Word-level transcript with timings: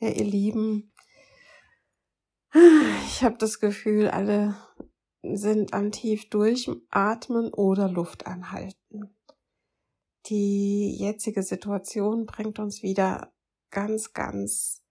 Ja, 0.00 0.10
ihr 0.10 0.24
Lieben, 0.24 0.92
ich 2.54 3.24
habe 3.24 3.36
das 3.36 3.58
Gefühl, 3.58 4.08
alle 4.08 4.56
sind 5.22 5.74
am 5.74 5.90
tief 5.90 6.30
durchatmen 6.30 7.52
oder 7.52 7.88
Luft 7.88 8.28
anhalten. 8.28 9.16
Die 10.26 10.94
jetzige 10.96 11.42
Situation 11.42 12.26
bringt 12.26 12.60
uns 12.60 12.84
wieder 12.84 13.32
ganz, 13.70 14.12
ganz 14.12 14.84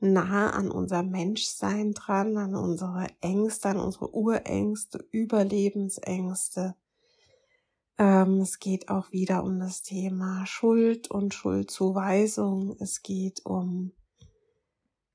nah 0.00 0.48
an 0.50 0.70
unser 0.70 1.02
Menschsein 1.02 1.92
dran, 1.92 2.38
an 2.38 2.54
unsere 2.54 3.08
Ängste, 3.20 3.68
an 3.68 3.78
unsere 3.78 4.14
Urängste, 4.14 5.06
Überlebensängste. 5.10 6.76
Ähm, 7.98 8.40
es 8.40 8.58
geht 8.58 8.88
auch 8.88 9.12
wieder 9.12 9.44
um 9.44 9.60
das 9.60 9.82
Thema 9.82 10.46
Schuld 10.46 11.10
und 11.10 11.34
Schuldzuweisung. 11.34 12.76
Es 12.80 13.02
geht 13.02 13.44
um 13.44 13.92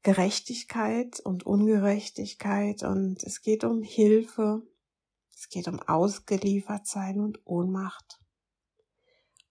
Gerechtigkeit 0.04 1.20
und 1.20 1.46
Ungerechtigkeit 1.46 2.84
und 2.84 3.24
es 3.24 3.42
geht 3.42 3.64
um 3.64 3.84
Hilfe, 3.84 4.64
es 5.34 5.50
geht 5.50 5.68
um 5.68 5.80
Ausgeliefertsein 5.80 7.20
und 7.20 7.46
Ohnmacht. 7.46 8.20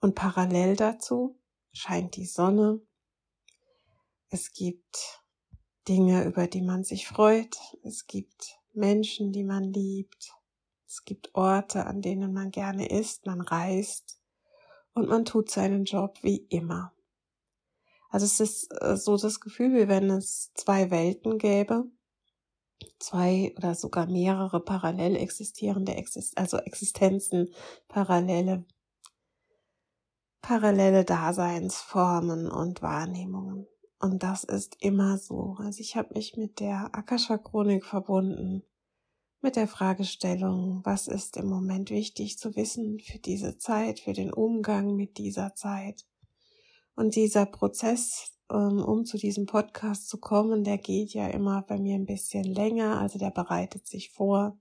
Und 0.01 0.15
parallel 0.15 0.77
dazu 0.77 1.39
scheint 1.73 2.17
die 2.17 2.27
Sonne. 2.27 2.81
Es 4.29 4.53
gibt 4.53 5.23
Dinge, 5.89 6.25
über 6.25 6.47
die 6.47 6.63
man 6.63 6.85
sich 6.85 7.07
freut. 7.07 7.57
Es 7.83 8.07
gibt 8.07 8.59
Menschen, 8.73 9.33
die 9.33 9.45
man 9.45 9.73
liebt. 9.73 10.33
Es 10.87 11.05
gibt 11.05 11.35
Orte, 11.35 11.87
an 11.87 12.03
denen 12.03 12.33
man 12.33 12.51
gerne 12.51 12.89
ist. 12.89 13.27
Man 13.27 13.41
reist 13.41 14.21
und 14.95 15.09
man 15.09 15.25
tut 15.25 15.51
seinen 15.51 15.85
Job 15.85 16.19
wie 16.23 16.47
immer. 16.49 16.93
Also 18.11 18.27
es 18.27 18.41
ist 18.41 18.73
äh, 18.83 18.97
so 18.97 19.17
das 19.17 19.41
Gefühl, 19.41 19.73
wie 19.75 19.89
wenn 19.89 20.11
es 20.11 20.53
zwei 20.55 20.91
Welten 20.91 21.39
gäbe, 21.39 21.85
zwei 22.99 23.55
oder 23.57 23.75
sogar 23.75 24.07
mehrere 24.07 24.61
parallel 24.61 25.17
existierende, 25.17 25.95
Exist 25.95 26.37
also 26.37 26.59
Existenzen, 26.59 27.55
parallele, 27.89 28.65
parallele 30.43 31.05
Daseinsformen 31.05 32.51
und 32.51 32.83
Wahrnehmungen. 32.83 33.67
Und 34.01 34.23
das 34.23 34.45
ist 34.45 34.77
immer 34.81 35.19
so. 35.19 35.57
Also 35.59 35.81
ich 35.81 35.95
habe 35.95 36.15
mich 36.15 36.37
mit 36.37 36.59
der 36.59 36.95
Akasha-Chronik 36.95 37.85
verbunden, 37.85 38.65
mit 39.43 39.57
der 39.57 39.69
Fragestellung, 39.69 40.81
was 40.85 41.07
ist 41.07 41.37
im 41.37 41.47
Moment 41.47 41.91
wichtig 41.91 42.39
zu 42.39 42.57
wissen 42.57 42.99
für 42.99 43.19
diese 43.19 43.57
Zeit, 43.59 44.01
für 44.01 44.15
den 44.15 44.33
Umgang 44.33 44.97
mit 44.97 45.17
dieser 45.19 45.55
Zeit. 45.55 46.07
Und 47.01 47.17
dieser 47.17 47.47
Prozess, 47.47 48.31
ähm, 48.53 48.85
um 48.85 49.07
zu 49.07 49.17
diesem 49.17 49.47
Podcast 49.47 50.11
zu 50.11 50.19
kommen, 50.19 50.65
der 50.65 50.77
geht 50.77 51.15
ja 51.15 51.29
immer 51.29 51.63
bei 51.63 51.79
mir 51.79 51.95
ein 51.95 52.05
bisschen 52.05 52.45
länger, 52.45 53.01
also 53.01 53.19
der 53.19 53.31
bereitet 53.31 53.87
sich 53.87 54.11
vor. 54.11 54.59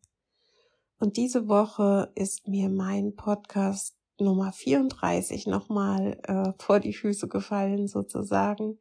Und 0.99 1.17
diese 1.17 1.49
Woche 1.49 2.13
ist 2.15 2.47
mir 2.47 2.69
mein 2.69 3.17
Podcast 3.17 3.97
Nummer 4.21 4.53
34 4.53 5.47
nochmal 5.47 6.17
äh, 6.23 6.53
vor 6.63 6.79
die 6.79 6.93
Füße 6.93 7.27
gefallen 7.27 7.89
sozusagen. 7.89 8.79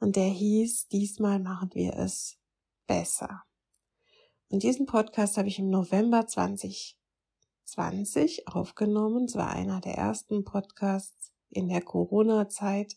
Und 0.00 0.16
der 0.16 0.30
hieß, 0.30 0.88
diesmal 0.88 1.40
machen 1.40 1.68
wir 1.74 1.98
es 1.98 2.38
besser. 2.86 3.42
Und 4.48 4.62
diesen 4.62 4.86
Podcast 4.86 5.36
habe 5.36 5.48
ich 5.48 5.58
im 5.58 5.68
November 5.68 6.26
2020 6.26 8.48
aufgenommen. 8.48 9.26
Es 9.26 9.34
war 9.34 9.50
einer 9.50 9.82
der 9.82 9.98
ersten 9.98 10.44
Podcasts, 10.44 11.23
in 11.54 11.68
der 11.68 11.82
Corona-Zeit. 11.82 12.96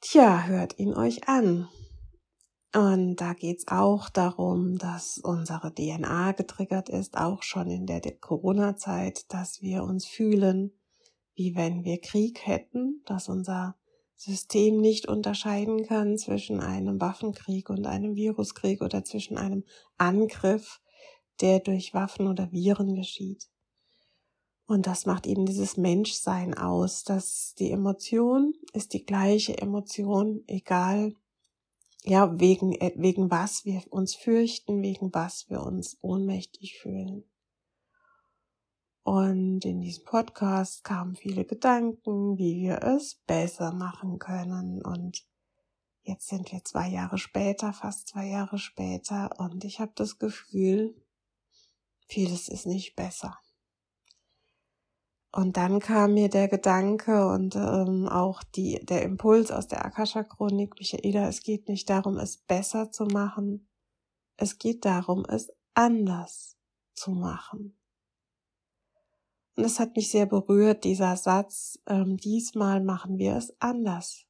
Tja, 0.00 0.44
hört 0.44 0.78
ihn 0.78 0.94
euch 0.94 1.28
an. 1.28 1.68
Und 2.74 3.16
da 3.16 3.32
geht's 3.32 3.66
auch 3.68 4.10
darum, 4.10 4.76
dass 4.78 5.18
unsere 5.18 5.72
DNA 5.74 6.32
getriggert 6.32 6.88
ist, 6.88 7.16
auch 7.16 7.42
schon 7.42 7.70
in 7.70 7.86
der 7.86 8.00
Corona-Zeit, 8.00 9.32
dass 9.32 9.62
wir 9.62 9.84
uns 9.84 10.06
fühlen, 10.06 10.72
wie 11.34 11.54
wenn 11.54 11.84
wir 11.84 12.00
Krieg 12.00 12.46
hätten, 12.46 13.02
dass 13.06 13.28
unser 13.28 13.76
System 14.16 14.80
nicht 14.80 15.06
unterscheiden 15.06 15.86
kann 15.86 16.18
zwischen 16.18 16.60
einem 16.60 17.00
Waffenkrieg 17.00 17.70
und 17.70 17.86
einem 17.86 18.16
Viruskrieg 18.16 18.82
oder 18.82 19.04
zwischen 19.04 19.38
einem 19.38 19.64
Angriff, 19.96 20.80
der 21.40 21.60
durch 21.60 21.94
Waffen 21.94 22.26
oder 22.26 22.50
Viren 22.50 22.94
geschieht. 22.96 23.48
Und 24.68 24.86
das 24.86 25.06
macht 25.06 25.26
eben 25.26 25.46
dieses 25.46 25.78
Menschsein 25.78 26.52
aus, 26.52 27.02
dass 27.02 27.54
die 27.54 27.70
Emotion 27.70 28.52
ist 28.74 28.92
die 28.92 29.06
gleiche 29.06 29.56
Emotion, 29.56 30.44
egal, 30.46 31.14
ja, 32.04 32.38
wegen, 32.38 32.72
äh, 32.72 32.92
wegen 32.96 33.30
was 33.30 33.64
wir 33.64 33.82
uns 33.88 34.14
fürchten, 34.14 34.82
wegen 34.82 35.12
was 35.14 35.48
wir 35.48 35.62
uns 35.62 35.96
ohnmächtig 36.02 36.78
fühlen. 36.80 37.24
Und 39.04 39.64
in 39.64 39.80
diesem 39.80 40.04
Podcast 40.04 40.84
kamen 40.84 41.16
viele 41.16 41.46
Gedanken, 41.46 42.36
wie 42.36 42.60
wir 42.60 42.82
es 42.82 43.14
besser 43.26 43.72
machen 43.72 44.18
können. 44.18 44.82
Und 44.84 45.26
jetzt 46.02 46.28
sind 46.28 46.52
wir 46.52 46.62
zwei 46.62 46.90
Jahre 46.90 47.16
später, 47.16 47.72
fast 47.72 48.08
zwei 48.08 48.26
Jahre 48.26 48.58
später, 48.58 49.30
und 49.38 49.64
ich 49.64 49.80
habe 49.80 49.92
das 49.94 50.18
Gefühl, 50.18 50.94
vieles 52.06 52.50
ist 52.50 52.66
nicht 52.66 52.96
besser. 52.96 53.38
Und 55.30 55.58
dann 55.58 55.78
kam 55.78 56.14
mir 56.14 56.30
der 56.30 56.48
Gedanke 56.48 57.28
und 57.28 57.54
ähm, 57.54 58.08
auch 58.08 58.42
die, 58.42 58.80
der 58.84 59.02
Impuls 59.02 59.50
aus 59.50 59.68
der 59.68 59.84
Akasha-Chronik, 59.84 60.78
Michaela, 60.78 61.28
es 61.28 61.42
geht 61.42 61.68
nicht 61.68 61.90
darum, 61.90 62.16
es 62.16 62.38
besser 62.38 62.90
zu 62.90 63.04
machen. 63.04 63.68
Es 64.36 64.58
geht 64.58 64.84
darum, 64.84 65.26
es 65.28 65.50
anders 65.74 66.56
zu 66.94 67.10
machen. 67.10 67.78
Und 69.56 69.64
es 69.64 69.78
hat 69.78 69.96
mich 69.96 70.10
sehr 70.10 70.26
berührt, 70.26 70.84
dieser 70.84 71.16
Satz, 71.16 71.78
ähm, 71.86 72.16
diesmal 72.16 72.82
machen 72.82 73.18
wir 73.18 73.36
es 73.36 73.54
anders. 73.60 74.24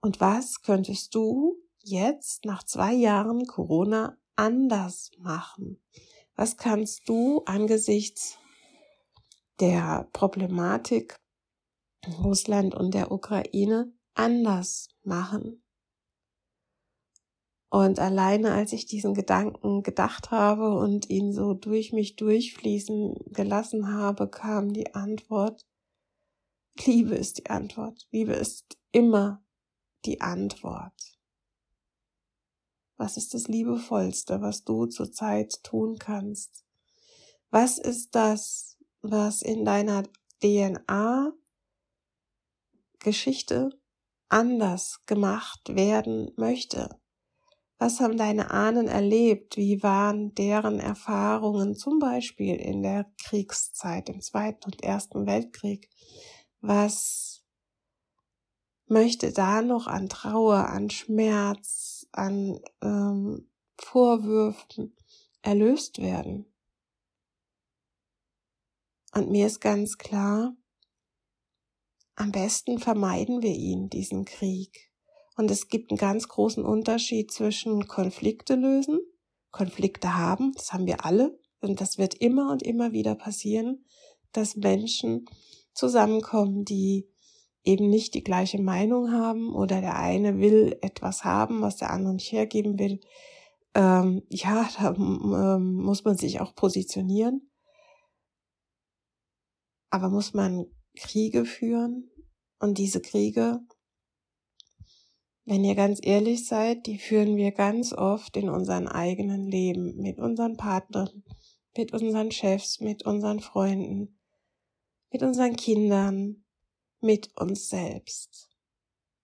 Und 0.00 0.20
was 0.20 0.62
könntest 0.62 1.14
du 1.14 1.56
jetzt 1.78 2.44
nach 2.44 2.64
zwei 2.64 2.92
Jahren 2.92 3.46
Corona 3.46 4.18
anders 4.36 5.12
machen? 5.18 5.80
Was 6.34 6.56
kannst 6.56 7.08
du 7.08 7.42
angesichts 7.44 8.38
der 9.60 10.08
Problematik 10.12 11.16
Russland 12.22 12.74
und 12.74 12.94
der 12.94 13.10
Ukraine 13.10 13.92
anders 14.14 14.88
machen. 15.02 15.62
Und 17.70 17.98
alleine 17.98 18.52
als 18.52 18.72
ich 18.72 18.86
diesen 18.86 19.14
Gedanken 19.14 19.82
gedacht 19.82 20.30
habe 20.30 20.78
und 20.78 21.10
ihn 21.10 21.32
so 21.32 21.54
durch 21.54 21.92
mich 21.92 22.14
durchfließen 22.14 23.14
gelassen 23.32 23.92
habe, 23.92 24.28
kam 24.28 24.72
die 24.72 24.94
Antwort, 24.94 25.66
Liebe 26.84 27.14
ist 27.14 27.38
die 27.38 27.50
Antwort. 27.50 28.06
Liebe 28.10 28.32
ist 28.32 28.78
immer 28.92 29.44
die 30.04 30.20
Antwort. 30.20 31.18
Was 32.96 33.16
ist 33.16 33.34
das 33.34 33.48
Liebevollste, 33.48 34.40
was 34.40 34.64
du 34.64 34.86
zurzeit 34.86 35.62
tun 35.64 35.98
kannst? 35.98 36.64
Was 37.50 37.78
ist 37.78 38.14
das, 38.14 38.73
was 39.04 39.42
in 39.42 39.66
deiner 39.66 40.04
DNA 40.42 41.32
Geschichte 43.00 43.70
anders 44.30 45.04
gemacht 45.04 45.76
werden 45.76 46.32
möchte? 46.36 46.88
Was 47.78 48.00
haben 48.00 48.16
deine 48.16 48.50
Ahnen 48.50 48.88
erlebt? 48.88 49.58
Wie 49.58 49.82
waren 49.82 50.34
deren 50.34 50.80
Erfahrungen 50.80 51.76
zum 51.76 51.98
Beispiel 51.98 52.56
in 52.56 52.82
der 52.82 53.04
Kriegszeit, 53.22 54.08
im 54.08 54.22
Zweiten 54.22 54.64
und 54.64 54.82
Ersten 54.82 55.26
Weltkrieg? 55.26 55.90
Was 56.62 57.44
möchte 58.86 59.32
da 59.32 59.60
noch 59.60 59.86
an 59.86 60.08
Trauer, 60.08 60.68
an 60.68 60.88
Schmerz, 60.88 62.06
an 62.12 62.58
ähm, 62.80 63.50
Vorwürfen 63.78 64.96
erlöst 65.42 65.98
werden? 65.98 66.46
Und 69.14 69.30
mir 69.30 69.46
ist 69.46 69.60
ganz 69.60 69.96
klar, 69.96 70.56
am 72.16 72.32
besten 72.32 72.78
vermeiden 72.78 73.42
wir 73.42 73.54
ihn, 73.54 73.88
diesen 73.88 74.24
Krieg. 74.24 74.90
Und 75.36 75.50
es 75.50 75.68
gibt 75.68 75.90
einen 75.90 75.98
ganz 75.98 76.28
großen 76.28 76.64
Unterschied 76.64 77.32
zwischen 77.32 77.86
Konflikte 77.86 78.54
lösen, 78.56 78.98
Konflikte 79.50 80.16
haben, 80.16 80.52
das 80.54 80.72
haben 80.72 80.86
wir 80.86 81.04
alle. 81.04 81.38
Und 81.60 81.80
das 81.80 81.96
wird 81.96 82.14
immer 82.14 82.50
und 82.52 82.62
immer 82.62 82.92
wieder 82.92 83.14
passieren, 83.14 83.84
dass 84.32 84.56
Menschen 84.56 85.26
zusammenkommen, 85.72 86.64
die 86.64 87.08
eben 87.64 87.88
nicht 87.88 88.14
die 88.14 88.24
gleiche 88.24 88.60
Meinung 88.60 89.10
haben 89.12 89.54
oder 89.54 89.80
der 89.80 89.96
eine 89.96 90.38
will 90.38 90.76
etwas 90.82 91.24
haben, 91.24 91.62
was 91.62 91.76
der 91.76 91.90
andere 91.90 92.14
nicht 92.14 92.30
hergeben 92.32 92.78
will. 92.78 93.00
Ähm, 93.74 94.22
ja, 94.28 94.68
da 94.78 94.94
ähm, 94.94 95.74
muss 95.74 96.04
man 96.04 96.16
sich 96.16 96.40
auch 96.40 96.54
positionieren. 96.54 97.50
Aber 99.94 100.10
muss 100.10 100.34
man 100.34 100.66
Kriege 100.96 101.44
führen? 101.44 102.10
Und 102.58 102.78
diese 102.78 103.00
Kriege 103.00 103.60
wenn 105.46 105.62
ihr 105.62 105.74
ganz 105.74 106.00
ehrlich 106.02 106.46
seid, 106.46 106.86
die 106.86 106.98
führen 106.98 107.36
wir 107.36 107.52
ganz 107.52 107.92
oft 107.92 108.36
in 108.36 108.48
unseren 108.48 108.88
eigenen 108.88 109.46
Leben, 109.46 109.96
mit 109.96 110.18
unseren 110.18 110.56
Partnern, 110.56 111.22
mit 111.76 111.92
unseren 111.92 112.30
Chefs, 112.30 112.80
mit 112.80 113.04
unseren 113.04 113.40
Freunden, 113.40 114.18
mit 115.10 115.22
unseren 115.22 115.54
Kindern, 115.56 116.44
mit 117.00 117.36
uns 117.36 117.68
selbst. 117.68 118.48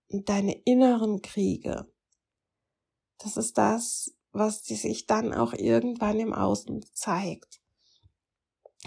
Und 0.09 0.29
deine 0.29 0.53
inneren 0.65 1.23
Kriege, 1.23 1.91
das 3.17 3.39
ist 3.39 3.57
das, 3.57 4.15
was 4.33 4.63
sich 4.65 5.07
dann 5.07 5.33
auch 5.33 5.55
irgendwann 5.55 6.21
im 6.21 6.35
Außen 6.35 6.85
zeigt. 6.93 7.63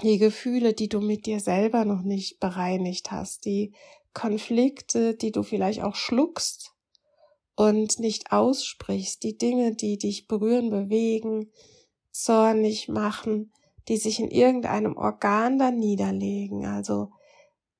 Die 0.01 0.17
Gefühle, 0.17 0.73
die 0.73 0.89
du 0.89 1.01
mit 1.01 1.27
dir 1.27 1.39
selber 1.39 1.85
noch 1.85 2.01
nicht 2.01 2.39
bereinigt 2.39 3.11
hast, 3.11 3.45
die 3.45 3.73
Konflikte, 4.13 5.15
die 5.15 5.31
du 5.31 5.43
vielleicht 5.43 5.83
auch 5.83 5.95
schluckst, 5.95 6.73
und 7.55 7.99
nicht 7.99 8.31
aussprichst, 8.31 9.23
die 9.23 9.37
Dinge, 9.37 9.75
die 9.75 9.97
dich 9.97 10.27
berühren, 10.27 10.69
bewegen, 10.69 11.51
zornig 12.11 12.89
machen, 12.89 13.51
die 13.87 13.97
sich 13.97 14.19
in 14.19 14.29
irgendeinem 14.29 14.97
Organ 14.97 15.59
dann 15.59 15.77
niederlegen, 15.77 16.65
also 16.65 17.11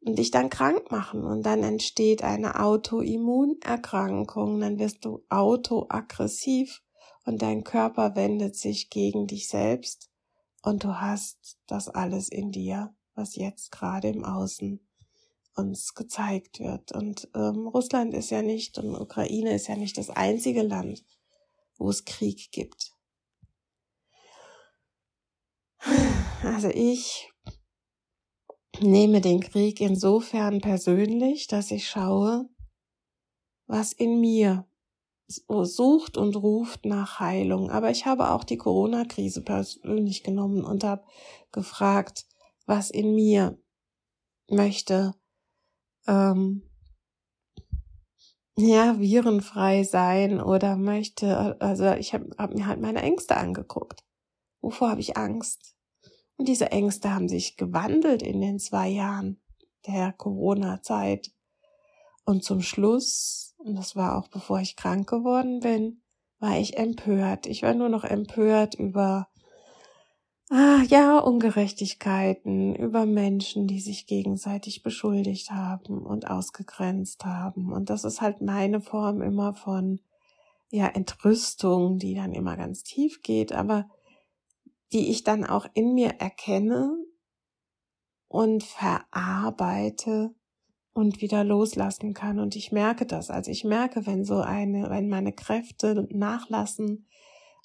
und 0.05 0.19
dich 0.19 0.31
dann 0.31 0.49
krank 0.49 0.91
machen. 0.91 1.23
Und 1.23 1.45
dann 1.45 1.63
entsteht 1.63 2.23
eine 2.23 2.59
Autoimmunerkrankung, 2.59 4.59
dann 4.59 4.79
wirst 4.79 5.05
du 5.05 5.23
autoaggressiv 5.29 6.81
und 7.25 7.41
dein 7.41 7.63
Körper 7.63 8.15
wendet 8.15 8.57
sich 8.57 8.89
gegen 8.89 9.27
dich 9.27 9.47
selbst 9.47 10.09
und 10.63 10.83
du 10.83 10.99
hast 10.99 11.59
das 11.67 11.89
alles 11.89 12.29
in 12.29 12.51
dir, 12.51 12.95
was 13.15 13.35
jetzt 13.35 13.71
gerade 13.71 14.07
im 14.07 14.23
Außen 14.23 14.79
uns 15.55 15.93
gezeigt 15.93 16.59
wird. 16.59 16.91
Und 16.93 17.29
ähm, 17.35 17.67
Russland 17.67 18.13
ist 18.13 18.31
ja 18.31 18.41
nicht 18.41 18.77
und 18.79 18.95
Ukraine 18.95 19.53
ist 19.53 19.67
ja 19.67 19.75
nicht 19.75 19.97
das 19.97 20.09
einzige 20.09 20.63
Land, 20.63 21.05
wo 21.77 21.89
es 21.89 22.05
Krieg 22.05 22.51
gibt. 22.51 22.91
Also 26.43 26.69
ich 26.69 27.31
nehme 28.79 29.21
den 29.21 29.41
Krieg 29.41 29.81
insofern 29.81 30.61
persönlich, 30.61 31.47
dass 31.47 31.71
ich 31.71 31.87
schaue, 31.87 32.49
was 33.67 33.91
in 33.91 34.19
mir 34.19 34.65
sucht 35.47 36.17
und 36.17 36.35
ruft 36.35 36.85
nach 36.85 37.19
Heilung. 37.19 37.69
Aber 37.69 37.91
ich 37.91 38.05
habe 38.05 38.31
auch 38.31 38.43
die 38.43 38.57
Corona-Krise 38.57 39.41
persönlich 39.43 40.23
genommen 40.23 40.63
und 40.63 40.83
habe 40.83 41.03
gefragt, 41.51 42.25
was 42.65 42.89
in 42.89 43.15
mir 43.15 43.57
möchte 44.49 45.13
ähm, 46.07 46.63
ja, 48.55 48.99
virenfrei 48.99 49.83
sein 49.83 50.39
oder 50.41 50.75
möchte, 50.75 51.59
also 51.59 51.91
ich 51.93 52.13
habe 52.13 52.29
hab 52.37 52.53
mir 52.53 52.67
halt 52.67 52.79
meine 52.81 53.01
Ängste 53.01 53.37
angeguckt. 53.37 54.03
Wovor 54.61 54.91
habe 54.91 55.01
ich 55.01 55.17
Angst? 55.17 55.75
Und 56.37 56.47
diese 56.47 56.71
Ängste 56.71 57.13
haben 57.13 57.27
sich 57.27 57.57
gewandelt 57.57 58.21
in 58.21 58.41
den 58.41 58.59
zwei 58.59 58.89
Jahren 58.89 59.41
der 59.87 60.13
Corona-Zeit. 60.13 61.31
Und 62.25 62.43
zum 62.43 62.61
Schluss, 62.61 63.52
und 63.63 63.75
das 63.75 63.95
war 63.95 64.17
auch 64.17 64.27
bevor 64.27 64.59
ich 64.59 64.75
krank 64.75 65.09
geworden 65.09 65.59
bin, 65.59 66.01
war 66.39 66.57
ich 66.57 66.77
empört. 66.77 67.45
Ich 67.45 67.63
war 67.63 67.73
nur 67.73 67.89
noch 67.89 68.03
empört 68.03 68.75
über 68.75 69.27
ah, 70.49 70.81
ja, 70.87 71.17
Ungerechtigkeiten 71.19 72.75
über 72.75 73.05
Menschen, 73.05 73.67
die 73.67 73.79
sich 73.79 74.07
gegenseitig 74.07 74.83
beschuldigt 74.83 75.51
haben 75.51 76.05
und 76.05 76.29
ausgegrenzt 76.29 77.25
haben. 77.25 77.71
Und 77.71 77.89
das 77.89 78.03
ist 78.03 78.21
halt 78.21 78.41
meine 78.41 78.81
Form 78.81 79.21
immer 79.21 79.53
von, 79.53 79.99
ja, 80.69 80.87
Entrüstung, 80.87 81.97
die 81.99 82.15
dann 82.15 82.33
immer 82.33 82.57
ganz 82.57 82.83
tief 82.83 83.21
geht, 83.21 83.53
aber 83.53 83.87
die 84.91 85.09
ich 85.09 85.23
dann 85.23 85.45
auch 85.45 85.65
in 85.73 85.93
mir 85.93 86.15
erkenne 86.19 86.97
und 88.27 88.63
verarbeite 88.63 90.33
und 90.93 91.21
wieder 91.21 91.43
loslassen 91.43 92.13
kann. 92.13 92.39
Und 92.39 92.55
ich 92.55 92.71
merke 92.71 93.05
das. 93.05 93.29
Also 93.29 93.51
ich 93.51 93.63
merke, 93.63 94.05
wenn 94.05 94.23
so 94.23 94.39
eine, 94.39 94.89
wenn 94.89 95.09
meine 95.09 95.33
Kräfte 95.33 96.07
nachlassen, 96.11 97.07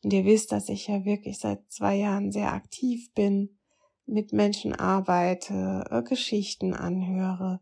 und 0.02 0.12
ihr 0.12 0.25
wisst, 0.25 0.52
dass 0.52 0.68
ich 0.68 0.87
ja 0.87 1.04
wirklich 1.04 1.38
seit 1.38 1.70
zwei 1.73 1.97
Jahren 1.97 2.30
sehr 2.30 2.52
aktiv 2.52 3.12
bin, 3.14 3.58
mit 4.06 4.32
Menschen 4.32 4.73
arbeite, 4.73 5.85
äh, 5.90 6.02
Geschichten 6.02 6.73
anhöre, 6.73 7.61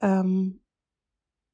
ähm, 0.00 0.60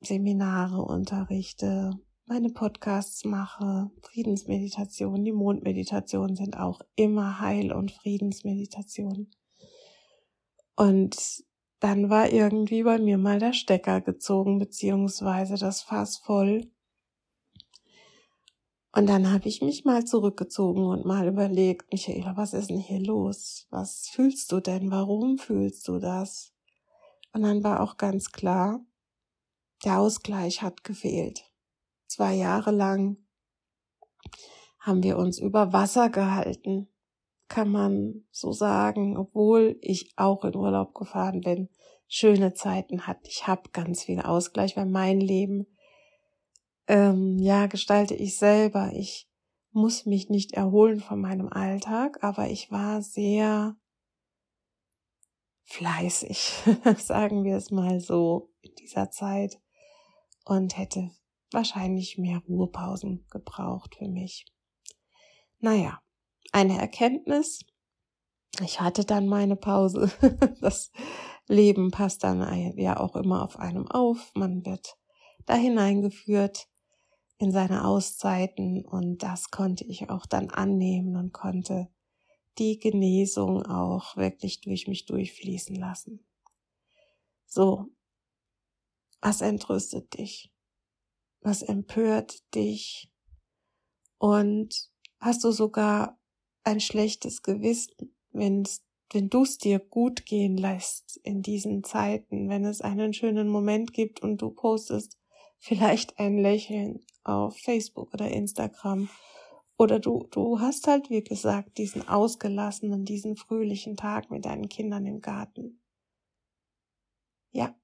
Seminare 0.01 0.83
unterrichte, 0.83 1.93
meine 2.25 2.51
Podcasts 2.51 3.25
mache, 3.25 3.91
Friedensmeditation, 4.03 5.25
die 5.25 5.33
Mondmeditationen 5.33 6.37
sind 6.37 6.57
auch 6.57 6.81
immer 6.97 7.41
Heil- 7.41 7.73
und 7.73 7.91
Friedensmeditation. 7.91 9.31
Und 10.77 11.45
dann 11.81 12.11
war 12.11 12.31
irgendwie 12.31 12.83
bei 12.83 12.99
mir 12.99 13.17
mal 13.17 13.39
der 13.39 13.55
Stecker 13.55 14.03
gezogen, 14.03 14.59
beziehungsweise 14.59 15.57
das 15.57 15.81
Fass 15.81 16.19
voll. 16.19 16.71
Und 18.93 19.07
dann 19.07 19.33
habe 19.33 19.49
ich 19.49 19.63
mich 19.63 19.85
mal 19.85 20.05
zurückgezogen 20.05 20.85
und 20.85 21.07
mal 21.07 21.27
überlegt, 21.27 21.91
Michaela, 21.93 22.37
was 22.37 22.53
ist 22.53 22.71
denn 22.71 22.79
hier 22.79 23.01
los? 23.01 23.67
Was 23.71 24.09
fühlst 24.09 24.53
du 24.53 24.61
denn? 24.61 24.91
Warum 24.91 25.39
fühlst 25.39 25.89
du 25.89 25.99
das? 25.99 26.53
Und 27.33 27.43
dann 27.43 27.65
war 27.65 27.81
auch 27.81 27.97
ganz 27.97 28.33
klar, 28.33 28.85
der 29.85 30.01
Ausgleich 30.01 30.61
hat 30.61 30.85
gefehlt. 30.85 31.51
Zwei 32.09 32.35
Jahre 32.35 32.73
lang 32.73 33.17
haben 34.81 35.03
wir 35.03 35.17
uns 35.17 35.39
über 35.39 35.73
Wasser 35.73 36.11
gehalten, 36.11 36.89
kann 37.51 37.69
man 37.69 38.25
so 38.31 38.53
sagen, 38.53 39.19
obwohl 39.19 39.77
ich 39.83 40.13
auch 40.17 40.45
in 40.45 40.55
Urlaub 40.55 40.95
gefahren 40.95 41.41
bin, 41.41 41.69
schöne 42.07 42.55
Zeiten 42.55 43.07
hatte. 43.09 43.29
Ich 43.29 43.49
habe 43.49 43.71
ganz 43.73 44.05
viel 44.05 44.21
Ausgleich, 44.21 44.77
weil 44.77 44.87
mein 44.87 45.21
Leben 45.21 45.67
ähm, 46.87 47.39
ja, 47.39 47.67
gestalte 47.67 48.15
ich 48.15 48.39
selber. 48.39 48.93
Ich 48.95 49.29
muss 49.73 50.07
mich 50.07 50.31
nicht 50.31 50.53
erholen 50.53 51.01
von 51.01 51.21
meinem 51.21 51.49
Alltag, 51.49 52.23
aber 52.23 52.49
ich 52.49 52.71
war 52.71 53.03
sehr 53.03 53.77
fleißig, 55.65 56.53
sagen 56.99 57.43
wir 57.45 57.57
es 57.57 57.73
mal 57.73 57.99
so, 58.01 58.53
in 58.61 58.75
dieser 58.77 59.11
Zeit 59.11 59.61
und 60.45 60.79
hätte 60.79 61.11
wahrscheinlich 61.51 62.17
mehr 62.17 62.43
Ruhepausen 62.49 63.27
gebraucht 63.29 63.97
für 63.97 64.09
mich. 64.09 64.47
Naja, 65.59 66.01
eine 66.53 66.79
Erkenntnis. 66.79 67.65
Ich 68.63 68.81
hatte 68.81 69.05
dann 69.05 69.27
meine 69.27 69.57
Pause. 69.57 70.11
Das 70.61 70.93
Leben 71.47 71.91
passt 71.91 72.23
dann 72.23 72.77
ja 72.77 72.99
auch 72.99 73.17
immer 73.17 73.43
auf 73.43 73.59
einem 73.59 73.89
auf. 73.89 74.33
Man 74.35 74.65
wird 74.65 74.97
da 75.47 75.55
hineingeführt 75.55 76.69
in 77.39 77.51
seine 77.51 77.85
Auszeiten 77.87 78.85
und 78.85 79.23
das 79.23 79.51
konnte 79.51 79.85
ich 79.85 80.11
auch 80.11 80.27
dann 80.27 80.51
annehmen 80.51 81.17
und 81.17 81.33
konnte 81.33 81.89
die 82.59 82.79
Genesung 82.79 83.65
auch 83.65 84.17
wirklich 84.17 84.61
durch 84.61 84.87
mich 84.87 85.07
durchfließen 85.07 85.75
lassen. 85.75 86.25
So, 87.47 87.87
was 89.21 89.41
entrüstet 89.41 90.19
dich? 90.19 90.53
Was 91.41 91.63
empört 91.63 92.55
dich? 92.55 93.11
Und 94.19 94.91
hast 95.19 95.43
du 95.43 95.51
sogar 95.51 96.20
ein 96.71 96.81
schlechtes 96.81 97.43
Gewissen, 97.43 98.15
wenn's, 98.33 98.83
wenn 99.13 99.29
du 99.29 99.43
es 99.43 99.59
dir 99.59 99.81
gut 99.81 100.25
gehen 100.25 100.57
lässt 100.57 101.19
in 101.25 101.43
diesen 101.43 101.83
Zeiten, 101.83 102.49
wenn 102.49 102.65
es 102.65 102.81
einen 102.81 103.13
schönen 103.13 103.49
Moment 103.49 103.93
gibt 103.93 104.23
und 104.23 104.41
du 104.41 104.51
postest 104.51 105.19
vielleicht 105.59 106.19
ein 106.19 106.39
Lächeln 106.39 107.05
auf 107.25 107.57
Facebook 107.59 108.15
oder 108.15 108.31
Instagram 108.31 109.11
oder 109.77 109.99
du, 109.99 110.27
du 110.31 110.61
hast 110.61 110.87
halt, 110.87 111.11
wie 111.11 111.25
gesagt, 111.25 111.79
diesen 111.79 112.07
ausgelassenen, 112.07 113.05
diesen 113.05 113.37
fröhlichen 113.37 113.97
Tag 113.97 114.31
mit 114.31 114.45
deinen 114.45 114.69
Kindern 114.69 115.07
im 115.07 115.21
Garten. 115.21 115.83
Ja. 117.51 117.75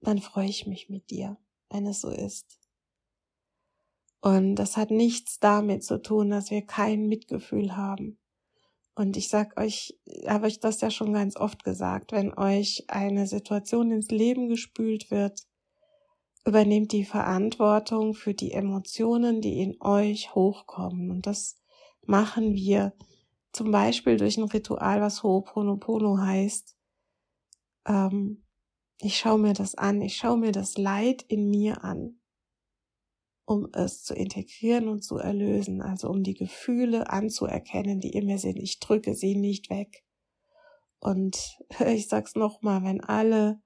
Dann 0.00 0.18
freue 0.18 0.48
ich 0.48 0.66
mich 0.66 0.88
mit 0.88 1.10
dir, 1.10 1.36
wenn 1.70 1.86
es 1.86 2.00
so 2.00 2.10
ist. 2.10 2.63
Und 4.24 4.54
das 4.54 4.78
hat 4.78 4.90
nichts 4.90 5.38
damit 5.38 5.84
zu 5.84 6.00
tun, 6.00 6.30
dass 6.30 6.50
wir 6.50 6.64
kein 6.64 7.08
Mitgefühl 7.08 7.76
haben. 7.76 8.18
Und 8.94 9.18
ich 9.18 9.28
sag 9.28 9.60
euch, 9.60 9.98
habe 10.26 10.48
ich 10.48 10.60
das 10.60 10.80
ja 10.80 10.90
schon 10.90 11.12
ganz 11.12 11.36
oft 11.36 11.62
gesagt, 11.62 12.12
wenn 12.12 12.32
euch 12.32 12.84
eine 12.88 13.26
Situation 13.26 13.90
ins 13.90 14.08
Leben 14.08 14.48
gespült 14.48 15.10
wird, 15.10 15.42
übernehmt 16.46 16.92
die 16.92 17.04
Verantwortung 17.04 18.14
für 18.14 18.32
die 18.32 18.52
Emotionen, 18.52 19.42
die 19.42 19.60
in 19.60 19.76
euch 19.82 20.34
hochkommen. 20.34 21.10
Und 21.10 21.26
das 21.26 21.56
machen 22.06 22.54
wir 22.54 22.94
zum 23.52 23.72
Beispiel 23.72 24.16
durch 24.16 24.38
ein 24.38 24.44
Ritual, 24.44 25.02
was 25.02 25.22
Ho'oponopono 25.22 26.16
heißt. 26.18 26.74
Ähm, 27.86 28.42
ich 29.02 29.18
schaue 29.18 29.38
mir 29.38 29.52
das 29.52 29.74
an, 29.74 30.00
ich 30.00 30.16
schaue 30.16 30.38
mir 30.38 30.52
das 30.52 30.78
Leid 30.78 31.20
in 31.28 31.50
mir 31.50 31.84
an, 31.84 32.20
um 33.46 33.68
es 33.72 34.02
zu 34.02 34.14
integrieren 34.14 34.88
und 34.88 35.02
zu 35.02 35.18
erlösen, 35.18 35.82
also 35.82 36.08
um 36.08 36.22
die 36.22 36.34
Gefühle 36.34 37.10
anzuerkennen, 37.10 38.00
die 38.00 38.10
in 38.10 38.26
mir 38.26 38.38
sind. 38.38 38.56
Ich 38.56 38.80
drücke 38.80 39.14
sie 39.14 39.36
nicht 39.36 39.70
weg. 39.70 40.04
Und 40.98 41.58
ich 41.86 42.08
sag's 42.08 42.34
nochmal, 42.34 42.82
wenn 42.82 43.00
alle 43.02 43.60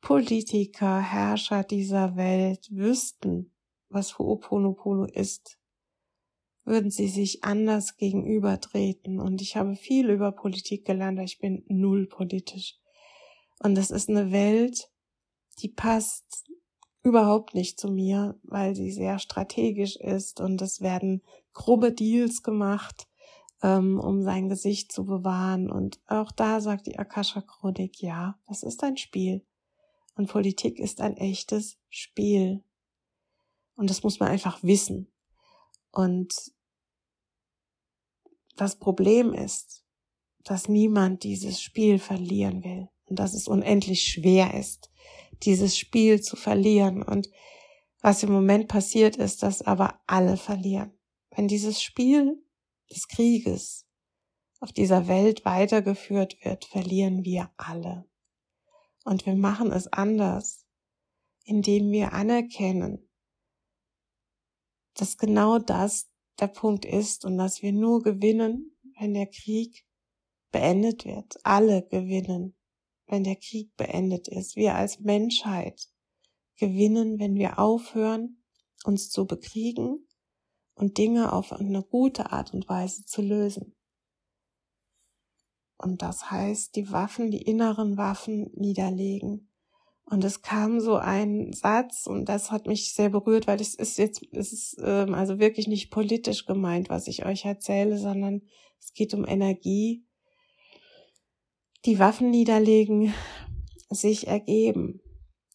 Politiker, 0.00 1.00
Herrscher 1.00 1.64
dieser 1.64 2.16
Welt 2.16 2.68
wüssten, 2.70 3.52
was 3.88 4.18
Ho'oponopono 4.18 5.04
ist, 5.04 5.58
würden 6.64 6.90
sie 6.90 7.08
sich 7.08 7.44
anders 7.44 7.96
gegenübertreten. 7.96 9.20
Und 9.20 9.40
ich 9.40 9.56
habe 9.56 9.76
viel 9.76 10.10
über 10.10 10.32
Politik 10.32 10.84
gelernt, 10.84 11.20
ich 11.20 11.38
bin 11.38 11.64
null 11.68 12.06
politisch. 12.06 12.78
Und 13.60 13.76
das 13.76 13.90
ist 13.90 14.08
eine 14.08 14.32
Welt, 14.32 14.90
die 15.60 15.68
passt 15.68 16.50
überhaupt 17.06 17.54
nicht 17.54 17.78
zu 17.78 17.88
mir, 17.88 18.36
weil 18.42 18.74
sie 18.74 18.90
sehr 18.90 19.20
strategisch 19.20 19.94
ist 19.94 20.40
und 20.40 20.60
es 20.60 20.80
werden 20.80 21.22
grobe 21.52 21.92
Deals 21.92 22.42
gemacht, 22.42 23.06
ähm, 23.62 24.00
um 24.00 24.24
sein 24.24 24.48
Gesicht 24.48 24.90
zu 24.90 25.04
bewahren. 25.04 25.70
Und 25.70 26.00
auch 26.08 26.32
da 26.32 26.60
sagt 26.60 26.88
die 26.88 26.98
Akasha 26.98 27.42
Chronik, 27.42 28.02
ja, 28.02 28.36
das 28.48 28.64
ist 28.64 28.82
ein 28.82 28.96
Spiel. 28.96 29.46
Und 30.16 30.28
Politik 30.28 30.80
ist 30.80 31.00
ein 31.00 31.16
echtes 31.16 31.78
Spiel. 31.90 32.64
Und 33.76 33.88
das 33.88 34.02
muss 34.02 34.18
man 34.18 34.30
einfach 34.30 34.64
wissen. 34.64 35.12
Und 35.92 36.34
das 38.56 38.80
Problem 38.80 39.32
ist, 39.32 39.84
dass 40.42 40.68
niemand 40.68 41.22
dieses 41.22 41.62
Spiel 41.62 42.00
verlieren 42.00 42.64
will 42.64 42.88
und 43.04 43.20
dass 43.20 43.32
es 43.32 43.46
unendlich 43.46 44.02
schwer 44.02 44.54
ist, 44.54 44.90
dieses 45.42 45.76
Spiel 45.76 46.20
zu 46.20 46.36
verlieren. 46.36 47.02
Und 47.02 47.28
was 48.00 48.22
im 48.22 48.32
Moment 48.32 48.68
passiert 48.68 49.16
ist, 49.16 49.42
dass 49.42 49.62
aber 49.62 50.00
alle 50.06 50.36
verlieren. 50.36 50.92
Wenn 51.34 51.48
dieses 51.48 51.82
Spiel 51.82 52.42
des 52.90 53.08
Krieges 53.08 53.86
auf 54.60 54.72
dieser 54.72 55.08
Welt 55.08 55.44
weitergeführt 55.44 56.36
wird, 56.42 56.64
verlieren 56.64 57.24
wir 57.24 57.50
alle. 57.56 58.08
Und 59.04 59.26
wir 59.26 59.36
machen 59.36 59.70
es 59.70 59.86
anders, 59.92 60.66
indem 61.44 61.92
wir 61.92 62.12
anerkennen, 62.12 63.08
dass 64.94 65.16
genau 65.16 65.58
das 65.58 66.10
der 66.40 66.48
Punkt 66.48 66.84
ist 66.84 67.24
und 67.24 67.38
dass 67.38 67.62
wir 67.62 67.72
nur 67.72 68.02
gewinnen, 68.02 68.76
wenn 68.98 69.14
der 69.14 69.26
Krieg 69.26 69.86
beendet 70.50 71.04
wird. 71.04 71.38
Alle 71.44 71.86
gewinnen, 71.86 72.55
wenn 73.06 73.24
der 73.24 73.36
Krieg 73.36 73.74
beendet 73.76 74.28
ist. 74.28 74.56
Wir 74.56 74.74
als 74.74 75.00
Menschheit 75.00 75.88
gewinnen, 76.56 77.18
wenn 77.18 77.34
wir 77.34 77.58
aufhören, 77.58 78.42
uns 78.84 79.10
zu 79.10 79.26
bekriegen 79.26 80.06
und 80.74 80.98
Dinge 80.98 81.32
auf 81.32 81.52
eine 81.52 81.82
gute 81.82 82.32
Art 82.32 82.52
und 82.54 82.68
Weise 82.68 83.04
zu 83.04 83.22
lösen. 83.22 83.74
Und 85.78 86.02
das 86.02 86.30
heißt, 86.30 86.74
die 86.76 86.90
Waffen, 86.90 87.30
die 87.30 87.42
inneren 87.42 87.96
Waffen 87.96 88.50
niederlegen. 88.54 89.50
Und 90.08 90.24
es 90.24 90.40
kam 90.40 90.80
so 90.80 90.96
ein 90.96 91.52
Satz, 91.52 92.06
und 92.06 92.26
das 92.28 92.50
hat 92.50 92.66
mich 92.66 92.94
sehr 92.94 93.10
berührt, 93.10 93.46
weil 93.46 93.60
es 93.60 93.74
ist 93.74 93.98
jetzt, 93.98 94.22
es 94.32 94.52
ist 94.52 94.76
ähm, 94.80 95.14
also 95.14 95.38
wirklich 95.38 95.66
nicht 95.66 95.90
politisch 95.90 96.46
gemeint, 96.46 96.88
was 96.88 97.08
ich 97.08 97.26
euch 97.26 97.44
erzähle, 97.44 97.98
sondern 97.98 98.42
es 98.78 98.92
geht 98.92 99.14
um 99.14 99.26
Energie. 99.26 100.05
Die 101.86 102.00
Waffen 102.00 102.30
niederlegen, 102.30 103.14
sich 103.90 104.26
ergeben. 104.26 105.00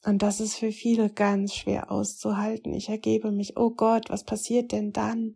Und 0.05 0.21
das 0.21 0.39
ist 0.39 0.55
für 0.55 0.71
viele 0.71 1.09
ganz 1.09 1.53
schwer 1.53 1.91
auszuhalten. 1.91 2.73
Ich 2.73 2.87
ergebe 2.87 3.33
mich, 3.33 3.57
oh 3.57 3.71
Gott, 3.71 4.09
was 4.09 4.23
passiert 4.23 4.71
denn 4.71 4.93
dann? 4.93 5.35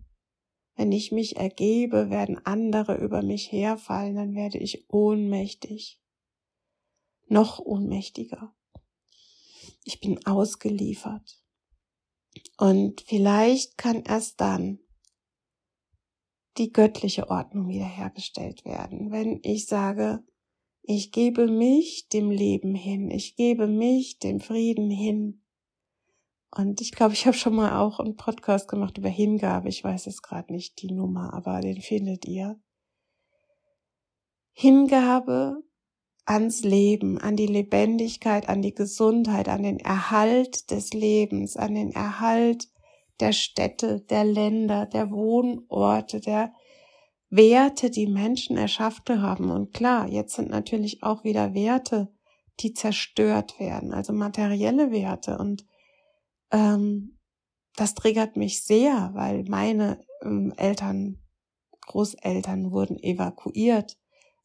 Wenn 0.78 0.94
ich 0.94 1.12
mich 1.12 1.36
ergebe, 1.36 2.10
werden 2.10 2.40
andere 2.46 2.96
über 2.96 3.24
mich 3.24 3.52
herfallen, 3.52 4.16
dann 4.16 4.36
werde 4.36 4.58
ich 4.58 4.90
ohnmächtig. 4.90 6.02
Noch 7.28 7.60
ohnmächtiger. 7.60 8.56
Ich 9.84 10.00
bin 10.00 10.26
ausgeliefert. 10.26 11.44
Und 12.58 13.02
vielleicht 13.02 13.78
kann 13.78 14.02
erst 14.04 14.40
dann 14.40 14.80
die 16.58 16.72
göttliche 16.72 17.30
Ordnung 17.30 17.68
wiederhergestellt 17.68 18.64
werden, 18.64 19.12
wenn 19.12 19.42
ich 19.44 19.66
sage, 19.66 20.24
ich 20.88 21.12
gebe 21.12 21.48
mich 21.48 22.10
dem 22.10 22.32
Leben 22.32 22.76
hin, 22.76 23.12
ich 23.12 23.36
gebe 23.36 23.68
mich 23.68 24.20
dem 24.20 24.40
Frieden 24.40 24.90
hin, 24.90 25.42
und 26.56 26.80
ich 26.80 26.94
glaube, 26.94 27.14
ich 27.14 27.26
habe 27.26 27.36
schon 27.36 27.54
mal 27.54 27.78
auch 27.78 28.00
einen 28.00 28.16
Podcast 28.16 28.70
gemacht 28.70 28.98
über 28.98 29.10
Hingabe. 29.10 29.68
Ich 29.68 29.84
weiß 29.84 30.06
jetzt 30.06 30.24
gerade 30.24 30.54
nicht 30.54 30.82
die 30.82 30.92
Nummer, 30.92 31.34
aber 31.34 31.60
den 31.60 31.82
findet 31.82 32.26
ihr. 32.26 32.58
Hingabe 34.54 35.62
ans 36.24 36.64
Leben, 36.64 37.18
an 37.18 37.36
die 37.36 37.46
Lebendigkeit, 37.46 38.48
an 38.48 38.62
die 38.62 38.74
Gesundheit, 38.74 39.50
an 39.50 39.64
den 39.64 39.80
Erhalt 39.80 40.72
des 40.72 40.94
Lebens, 40.94 41.58
an 41.58 41.76
den 41.76 41.92
Erhalt 41.92 42.70
der 43.20 43.34
Städte, 43.34 44.00
der 44.00 44.24
Länder, 44.24 44.86
der 44.86 45.12
Wohnorte, 45.12 46.22
der 46.22 46.54
Werte, 47.30 47.90
die 47.90 48.08
Menschen 48.08 48.58
erschaffen 48.58 49.22
haben. 49.22 49.52
Und 49.52 49.74
klar, 49.74 50.08
jetzt 50.08 50.36
sind 50.36 50.50
natürlich 50.50 51.04
auch 51.04 51.24
wieder 51.24 51.54
Werte, 51.54 52.12
die 52.60 52.74
zerstört 52.74 53.60
werden, 53.60 53.94
also 53.94 54.14
materielle 54.14 54.92
Werte. 54.92 55.38
Und 55.38 55.66
ähm, 56.52 57.18
das 57.76 57.96
triggert 57.96 58.38
mich 58.38 58.64
sehr, 58.64 59.12
weil 59.14 59.44
meine 59.44 60.00
ähm, 60.24 60.54
Eltern, 60.56 61.20
Großeltern 61.82 62.72
wurden 62.72 62.98
evakuiert, 62.98 63.98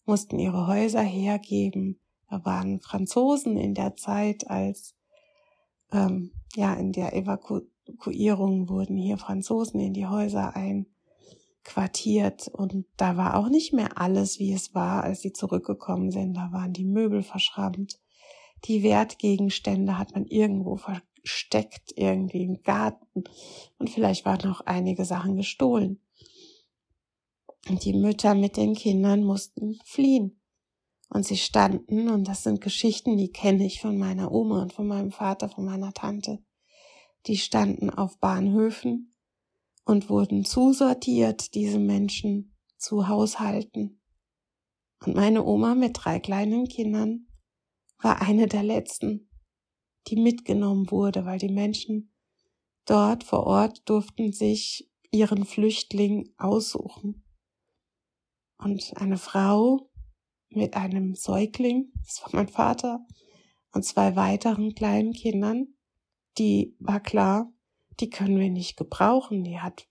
mussten 0.05 0.39
ihre 0.39 0.67
Häuser 0.67 1.03
hergeben. 1.03 2.01
Da 2.29 2.45
waren 2.45 2.81
Franzosen 2.81 3.57
in 3.57 3.75
der 3.75 3.97
Zeit, 3.97 4.51
als 4.51 4.95
ähm, 5.93 6.33
ja 6.55 6.75
in 6.75 6.93
der 6.93 7.15
Evakuierung 7.15 8.69
wurden 8.69 8.97
hier 8.97 9.17
Franzosen 9.17 9.81
in 9.81 9.95
die 9.95 10.07
Häuser 10.07 10.55
einquartiert 11.67 12.49
und 12.49 12.87
da 12.97 13.17
war 13.17 13.37
auch 13.37 13.49
nicht 13.49 13.73
mehr 13.73 13.99
alles, 13.99 14.39
wie 14.39 14.53
es 14.53 14.75
war, 14.75 15.05
als 15.05 15.21
sie 15.21 15.33
zurückgekommen 15.33 16.11
sind. 16.11 16.35
Da 16.35 16.53
waren 16.53 16.73
die 16.73 16.85
Möbel 16.85 17.23
verschrammt, 17.23 17.99
die 18.65 18.83
Wertgegenstände 18.83 19.99
hat 19.99 20.15
man 20.15 20.27
irgendwo 20.27 20.77
versteckt 20.77 21.93
irgendwie 21.97 22.45
im 22.45 22.63
Garten 22.63 23.25
und 23.79 23.91
vielleicht 23.91 24.25
waren 24.25 24.51
auch 24.51 24.61
einige 24.63 25.05
Sachen 25.05 25.37
gestohlen. 25.37 26.01
Und 27.69 27.85
die 27.85 27.95
Mütter 27.95 28.35
mit 28.35 28.57
den 28.57 28.75
Kindern 28.75 29.23
mussten 29.23 29.79
fliehen. 29.85 30.41
Und 31.13 31.27
sie 31.27 31.37
standen, 31.37 32.09
und 32.09 32.27
das 32.29 32.45
sind 32.45 32.61
Geschichten, 32.61 33.17
die 33.17 33.33
kenne 33.33 33.67
ich 33.67 33.81
von 33.81 33.99
meiner 33.99 34.31
Oma 34.33 34.63
und 34.63 34.73
von 34.73 34.87
meinem 34.87 35.11
Vater, 35.11 35.49
von 35.49 35.65
meiner 35.65 35.93
Tante. 35.93 36.43
die 37.27 37.37
standen 37.37 37.91
auf 37.91 38.19
Bahnhöfen 38.19 39.11
und 39.91 40.09
wurden 40.09 40.45
zusortiert, 40.45 41.53
diese 41.55 41.81
Menschen 41.81 42.57
zu 42.79 43.09
Haushalten. 43.09 44.01
Und 45.05 45.17
meine 45.17 45.45
Oma 45.45 45.75
mit 45.75 45.99
drei 46.01 46.21
kleinen 46.21 46.69
Kindern 46.69 47.27
war 48.01 48.23
eine 48.23 48.47
der 48.47 48.63
letzten, 48.63 49.29
die 50.07 50.15
mitgenommen 50.15 50.93
wurde, 50.93 51.25
weil 51.27 51.41
die 51.41 51.49
Menschen 51.53 52.15
dort 52.87 53.25
vor 53.25 53.49
Ort 53.49 53.83
durften 53.89 54.33
sich 54.33 54.89
ihren 55.11 55.45
Flüchtling 55.45 56.33
aussuchen. 56.39 57.25
Und 58.59 58.93
eine 58.97 59.19
Frau 59.19 59.91
mit 60.51 60.75
einem 60.75 61.17
Säugling, 61.17 61.91
das 62.07 62.23
war 62.23 62.31
mein 62.33 62.49
Vater, 62.49 63.05
und 63.73 63.85
zwei 63.85 64.15
weiteren 64.15 64.73
kleinen 64.73 65.15
Kindern, 65.15 65.75
die 66.39 66.77
war 66.79 67.01
klar, 67.01 67.53
die 68.01 68.11
können 68.11 68.39
wir 68.39 68.51
nicht 68.51 68.77
gebrauchen. 68.77 69.45
Die 69.45 69.61
hat, 69.61 69.87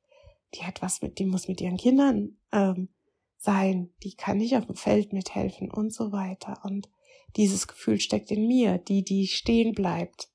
die 0.56 0.64
hat 0.64 0.82
was 0.82 1.02
mit, 1.02 1.20
die 1.20 1.26
muss 1.26 1.48
mit 1.48 1.62
ihren 1.62 1.78
Kindern 1.78 2.38
ähm, 2.52 2.90
sein. 3.38 3.94
Die 4.04 4.16
kann 4.16 4.38
nicht 4.38 4.56
auf 4.56 4.66
dem 4.66 4.76
Feld 4.76 5.14
mithelfen 5.14 5.72
und 5.72 5.94
so 5.94 6.12
weiter. 6.12 6.62
Und 6.64 6.90
dieses 7.36 7.68
Gefühl 7.68 8.00
steckt 8.00 8.32
in 8.32 8.48
mir, 8.48 8.78
die, 8.78 9.04
die 9.04 9.28
stehen 9.28 9.74
bleibt, 9.74 10.32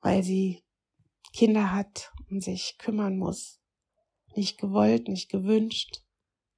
weil 0.00 0.22
sie 0.22 0.62
Kinder 1.32 1.72
hat 1.72 2.12
und 2.30 2.42
sich 2.42 2.76
kümmern 2.78 3.16
muss. 3.16 3.60
Nicht 4.34 4.58
gewollt, 4.58 5.08
nicht 5.08 5.30
gewünscht. 5.30 6.02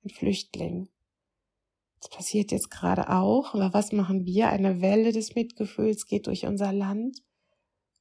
Ein 0.05 0.11
Flüchtling. 0.11 0.89
Das 2.01 2.11
passiert 2.11 2.53
jetzt 2.53 2.71
gerade 2.71 3.09
auch. 3.09 3.55
Aber 3.55 3.73
was 3.73 3.93
machen 3.93 4.27
wir? 4.27 4.49
Eine 4.49 4.81
Welle 4.81 5.13
des 5.13 5.35
Mitgefühls 5.35 6.07
geht 6.07 6.27
durch 6.27 6.45
unser 6.45 6.73
Land 6.73 7.23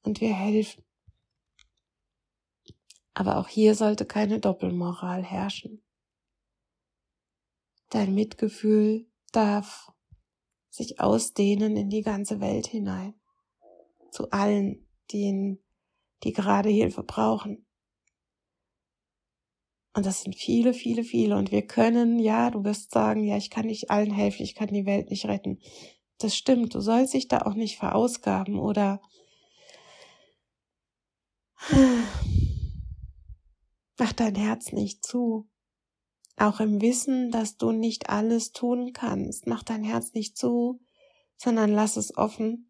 und 0.02 0.20
wir 0.20 0.34
helfen. 0.34 0.84
Aber 3.14 3.38
auch 3.38 3.48
hier 3.48 3.76
sollte 3.76 4.06
keine 4.06 4.40
Doppelmoral 4.40 5.24
herrschen. 5.24 5.84
Dein 7.90 8.16
Mitgefühl 8.16 9.08
darf 9.32 9.92
sich 10.70 11.00
ausdehnen 11.00 11.78
in 11.78 11.90
die 11.90 12.02
ganze 12.02 12.40
Welt 12.40 12.66
hinein. 12.66 13.14
Zu 14.12 14.32
allen, 14.32 14.88
denen, 15.12 15.60
die 16.24 16.34
gerade 16.34 16.70
Hilfe 16.70 17.04
brauchen. 17.04 17.66
Und 19.96 20.08
das 20.08 20.24
sind 20.24 20.36
viele, 20.36 20.74
viele, 20.74 21.04
viele. 21.04 21.38
Und 21.38 21.52
wir 21.52 21.68
können, 21.68 22.18
ja, 22.18 22.50
du 22.50 22.64
wirst 22.64 22.92
sagen, 22.92 23.24
ja, 23.24 23.38
ich 23.38 23.52
kann 23.52 23.68
nicht 23.68 23.92
allen 23.92 24.12
helfen, 24.12 24.42
ich 24.42 24.56
kann 24.56 24.70
die 24.70 24.88
Welt 24.88 25.12
nicht 25.12 25.26
retten. 25.26 25.60
Das 26.18 26.36
stimmt, 26.36 26.74
du 26.74 26.80
sollst 26.80 27.14
dich 27.14 27.28
da 27.28 27.44
auch 27.44 27.54
nicht 27.54 27.78
verausgaben 27.78 28.58
oder 28.58 29.02
mach 34.04 34.12
dein 34.12 34.36
Herz 34.36 34.74
nicht 34.74 35.06
zu. 35.06 35.48
Auch 36.36 36.60
im 36.60 36.82
Wissen, 36.82 37.32
dass 37.32 37.56
du 37.56 37.72
nicht 37.72 38.10
alles 38.10 38.52
tun 38.52 38.92
kannst, 38.92 39.48
mach 39.48 39.64
dein 39.64 39.86
Herz 39.86 40.14
nicht 40.14 40.38
zu, 40.38 40.82
sondern 41.38 41.72
lass 41.72 41.96
es 41.96 42.18
offen 42.18 42.70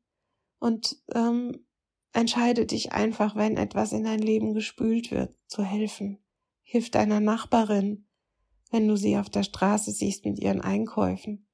und 0.60 1.02
ähm, 1.16 1.66
entscheide 2.12 2.68
dich 2.68 2.92
einfach, 2.92 3.36
wenn 3.36 3.58
etwas 3.58 3.94
in 3.94 4.04
dein 4.04 4.20
Leben 4.20 4.54
gespült 4.54 5.10
wird, 5.10 5.36
zu 5.48 5.64
helfen. 5.64 6.24
Hilf 6.62 6.92
deiner 6.92 7.20
Nachbarin, 7.20 8.06
wenn 8.70 8.88
du 8.88 8.96
sie 8.96 9.18
auf 9.18 9.32
der 9.32 9.44
Straße 9.44 9.92
siehst 9.92 10.26
mit 10.26 10.38
ihren 10.38 10.62
Einkäufen. 10.62 11.48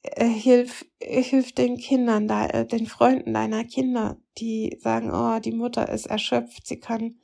Äh, 0.00 0.28
hilf, 0.28 0.86
hilf 1.02 1.52
den 1.52 1.76
Kindern, 1.76 2.26
äh, 2.30 2.66
den 2.66 2.86
Freunden 2.86 3.34
deiner 3.34 3.64
Kinder, 3.64 4.16
die 4.38 4.78
sagen, 4.80 5.10
oh, 5.12 5.40
die 5.40 5.52
Mutter 5.52 5.90
ist 5.90 6.06
erschöpft, 6.06 6.66
sie 6.66 6.80
kann 6.80 7.18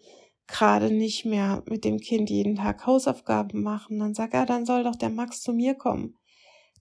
gerade 0.46 0.92
nicht 0.92 1.24
mehr 1.24 1.62
mit 1.66 1.84
dem 1.84 1.98
Kind 1.98 2.30
jeden 2.30 2.56
Tag 2.56 2.86
Hausaufgaben 2.86 3.62
machen. 3.62 3.98
Dann 3.98 4.14
sag, 4.14 4.34
ja, 4.34 4.44
dann 4.44 4.66
soll 4.66 4.84
doch 4.84 4.96
der 4.96 5.10
Max 5.10 5.40
zu 5.40 5.52
mir 5.52 5.74
kommen. 5.74 6.16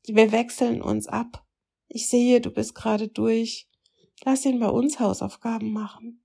Wir 0.05 0.31
wechseln 0.31 0.81
uns 0.81 1.07
ab. 1.07 1.45
Ich 1.87 2.09
sehe, 2.09 2.41
du 2.41 2.49
bist 2.49 2.75
gerade 2.75 3.07
durch. 3.07 3.69
Lass 4.23 4.45
ihn 4.45 4.59
bei 4.59 4.69
uns 4.69 4.99
Hausaufgaben 4.99 5.71
machen. 5.71 6.23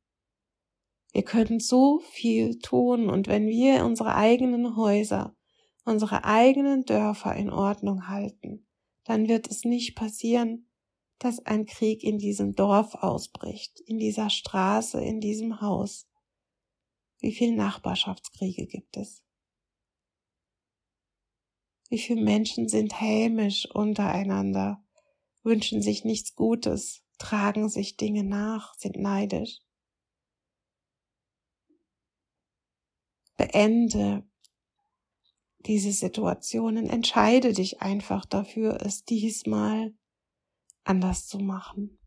Wir 1.12 1.22
können 1.22 1.60
so 1.60 2.00
viel 2.00 2.58
tun 2.58 3.08
und 3.08 3.26
wenn 3.26 3.46
wir 3.46 3.84
unsere 3.86 4.14
eigenen 4.16 4.76
Häuser, 4.76 5.34
unsere 5.84 6.24
eigenen 6.24 6.84
Dörfer 6.84 7.34
in 7.34 7.48
Ordnung 7.48 8.08
halten, 8.08 8.66
dann 9.04 9.28
wird 9.28 9.50
es 9.50 9.64
nicht 9.64 9.94
passieren, 9.94 10.68
dass 11.18 11.38
ein 11.46 11.64
Krieg 11.64 12.04
in 12.04 12.18
diesem 12.18 12.54
Dorf 12.54 12.96
ausbricht, 12.96 13.80
in 13.80 13.98
dieser 13.98 14.28
Straße, 14.28 15.02
in 15.02 15.20
diesem 15.20 15.60
Haus. 15.60 16.06
Wie 17.20 17.32
viele 17.32 17.56
Nachbarschaftskriege 17.56 18.66
gibt 18.66 18.96
es? 18.96 19.22
Wie 21.88 21.98
viele 21.98 22.22
Menschen 22.22 22.68
sind 22.68 23.00
hämisch 23.00 23.66
untereinander, 23.72 24.84
wünschen 25.42 25.82
sich 25.82 26.04
nichts 26.04 26.34
Gutes, 26.34 27.04
tragen 27.18 27.68
sich 27.68 27.96
Dinge 27.96 28.24
nach, 28.24 28.74
sind 28.74 28.96
neidisch. 28.96 29.60
beende 33.36 34.24
diese 35.60 35.92
Situationen, 35.92 36.88
entscheide 36.88 37.52
dich 37.52 37.82
einfach 37.82 38.24
dafür, 38.24 38.80
es 38.82 39.04
diesmal 39.04 39.94
anders 40.84 41.26
zu 41.26 41.38
machen. 41.38 41.98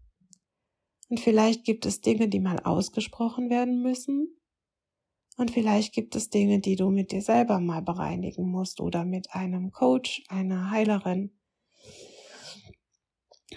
Und 1.10 1.20
vielleicht 1.20 1.66
gibt 1.66 1.86
es 1.86 2.02
Dinge, 2.02 2.30
die 2.30 2.40
mal 2.40 2.60
ausgesprochen 2.60 3.50
werden 3.50 3.82
müssen. 3.82 4.39
Und 5.40 5.52
vielleicht 5.52 5.94
gibt 5.94 6.18
es 6.18 6.30
Dinge, 6.30 6.60
die 6.60 6.76
du 6.76 6.90
mit 6.90 7.14
dir 7.14 7.22
selber 7.22 7.62
mal 7.62 7.82
bereinigen 7.82 8.52
musst 8.52 8.82
oder 8.82 9.06
mit 9.06 9.34
einem 9.34 9.72
Coach, 9.72 10.22
einer 10.28 10.70
Heilerin, 10.70 11.32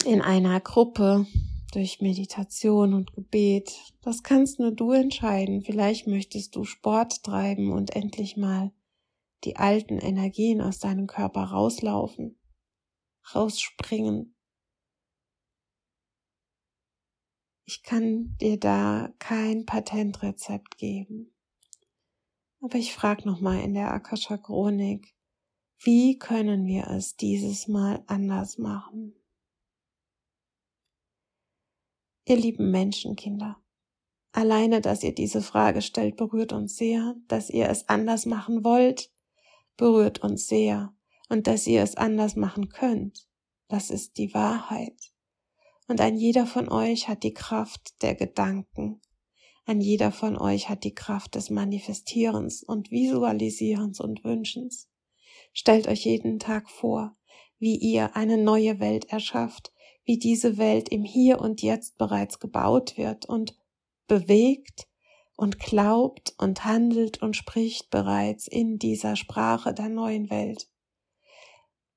in 0.05 0.23
einer 0.23 0.61
Gruppe, 0.61 1.27
durch 1.73 2.01
Meditation 2.01 2.95
und 2.95 3.13
Gebet. 3.15 3.77
Das 4.01 4.23
kannst 4.23 4.61
nur 4.61 4.71
du 4.71 4.93
entscheiden. 4.93 5.63
Vielleicht 5.63 6.07
möchtest 6.07 6.55
du 6.55 6.63
Sport 6.63 7.25
treiben 7.25 7.73
und 7.73 7.97
endlich 7.97 8.37
mal 8.37 8.71
die 9.43 9.57
alten 9.57 9.99
Energien 9.99 10.61
aus 10.61 10.79
deinem 10.79 11.09
Körper 11.09 11.43
rauslaufen, 11.47 12.39
rausspringen. 13.35 14.37
Ich 17.65 17.83
kann 17.83 18.37
dir 18.41 18.57
da 18.57 19.13
kein 19.19 19.67
Patentrezept 19.67 20.79
geben. 20.79 21.32
Aber 22.63 22.79
ich 22.79 22.95
frage 22.95 23.29
nochmal 23.29 23.61
in 23.61 23.75
der 23.75 23.93
Akasha 23.93 24.39
Chronik, 24.39 25.17
wie 25.83 26.17
können 26.17 26.65
wir 26.65 26.87
es 26.87 27.17
dieses 27.17 27.67
Mal 27.67 28.05
anders 28.07 28.57
machen? 28.57 29.17
Ihr 32.25 32.37
lieben 32.37 32.71
Menschenkinder, 32.71 33.61
alleine, 34.31 34.81
dass 34.81 35.03
ihr 35.03 35.13
diese 35.13 35.43
Frage 35.43 35.83
stellt, 35.83 36.17
berührt 36.17 36.53
uns 36.53 36.77
sehr, 36.77 37.17
dass 37.27 37.51
ihr 37.51 37.69
es 37.69 37.89
anders 37.89 38.27
machen 38.27 38.63
wollt, 38.63 39.11
berührt 39.77 40.23
uns 40.23 40.47
sehr, 40.47 40.95
und 41.29 41.49
dass 41.49 41.67
ihr 41.67 41.83
es 41.83 41.97
anders 41.97 42.37
machen 42.37 42.69
könnt, 42.69 43.27
das 43.67 43.91
ist 43.91 44.19
die 44.19 44.35
Wahrheit. 44.35 45.13
Und 45.89 46.01
ein 46.01 46.17
jeder 46.17 46.47
von 46.47 46.69
euch 46.69 47.09
hat 47.09 47.25
die 47.25 47.35
Kraft 47.35 48.01
der 48.03 48.15
Gedanken, 48.15 49.02
ein 49.65 49.81
jeder 49.81 50.11
von 50.11 50.37
euch 50.37 50.69
hat 50.69 50.83
die 50.83 50.95
Kraft 50.95 51.37
des 51.37 51.49
Manifestierens 51.49 52.65
und 52.65 52.91
Visualisierens 52.91 54.01
und 54.01 54.25
Wünschens. 54.25 54.89
Stellt 55.53 55.87
euch 55.87 56.05
jeden 56.05 56.41
Tag 56.41 56.69
vor, 56.69 57.17
wie 57.59 57.77
ihr 57.77 58.17
eine 58.17 58.39
neue 58.39 58.81
Welt 58.81 59.05
erschafft, 59.13 59.73
wie 60.05 60.19
diese 60.19 60.59
Welt 60.59 60.89
im 60.89 61.05
Hier 61.05 61.41
und 61.41 61.63
Jetzt 61.63 61.97
bereits 61.97 62.41
gebaut 62.41 62.97
wird 62.97 63.27
und 63.27 63.57
bewegt 64.09 64.89
und 65.37 65.61
glaubt 65.61 66.35
und 66.39 66.65
handelt 66.65 67.23
und 67.23 67.37
spricht 67.37 67.89
bereits 67.91 68.49
in 68.49 68.79
dieser 68.79 69.15
Sprache 69.15 69.73
der 69.73 69.89
neuen 69.89 70.29
Welt. 70.29 70.69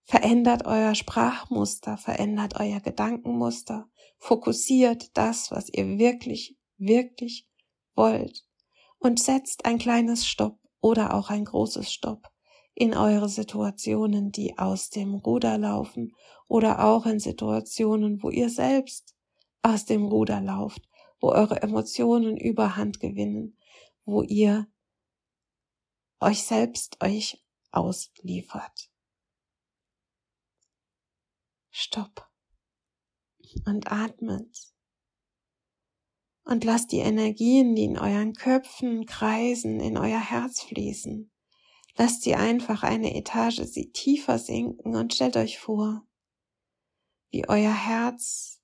Verändert 0.04 0.68
euer 0.68 0.94
Sprachmuster, 0.94 1.98
verändert 1.98 2.60
euer 2.60 2.80
Gedankenmuster, 2.80 3.90
fokussiert 4.20 5.18
das, 5.18 5.50
was 5.50 5.70
ihr 5.70 5.98
wirklich, 5.98 6.56
wirklich 6.78 7.48
wollt 7.96 8.46
und 9.00 9.20
setzt 9.20 9.66
ein 9.66 9.78
kleines 9.78 10.26
Stopp 10.28 10.60
oder 10.82 11.14
auch 11.14 11.30
ein 11.30 11.46
großes 11.46 11.92
Stopp 11.92 12.30
in 12.74 12.94
eure 12.94 13.30
Situationen, 13.30 14.32
die 14.32 14.58
aus 14.58 14.90
dem 14.90 15.16
Ruder 15.16 15.58
laufen 15.58 16.14
oder 16.48 16.84
auch 16.84 17.06
in 17.06 17.20
Situationen, 17.20 18.22
wo 18.22 18.30
ihr 18.30 18.50
selbst 18.50 19.16
aus 19.62 19.86
dem 19.86 20.06
Ruder 20.06 20.42
lauft, 20.42 20.82
wo 21.20 21.30
eure 21.30 21.62
Emotionen 21.62 22.38
Überhand 22.38 23.00
gewinnen, 23.00 23.58
wo 24.04 24.22
ihr 24.22 24.68
euch 26.20 26.44
selbst 26.44 27.02
euch 27.02 27.44
ausliefert. 27.72 28.92
Stopp 31.72 32.30
und 33.66 33.92
atmet 33.92 34.75
Und 36.46 36.64
lasst 36.64 36.92
die 36.92 37.00
Energien, 37.00 37.76
die 37.76 37.86
in 37.86 37.98
euren 37.98 38.34
Köpfen 38.34 39.06
kreisen, 39.06 39.80
in 39.80 39.98
euer 39.98 40.20
Herz 40.20 40.62
fließen. 40.62 41.32
Lasst 41.98 42.22
sie 42.22 42.36
einfach 42.36 42.84
eine 42.84 43.16
Etage 43.16 43.62
sie 43.64 43.92
tiefer 43.92 44.38
sinken 44.38 44.96
und 44.96 45.14
stellt 45.14 45.38
euch 45.38 45.60
vor, 45.60 46.06
wie 47.32 47.50
euer 47.50 47.74
Herz 47.74 48.62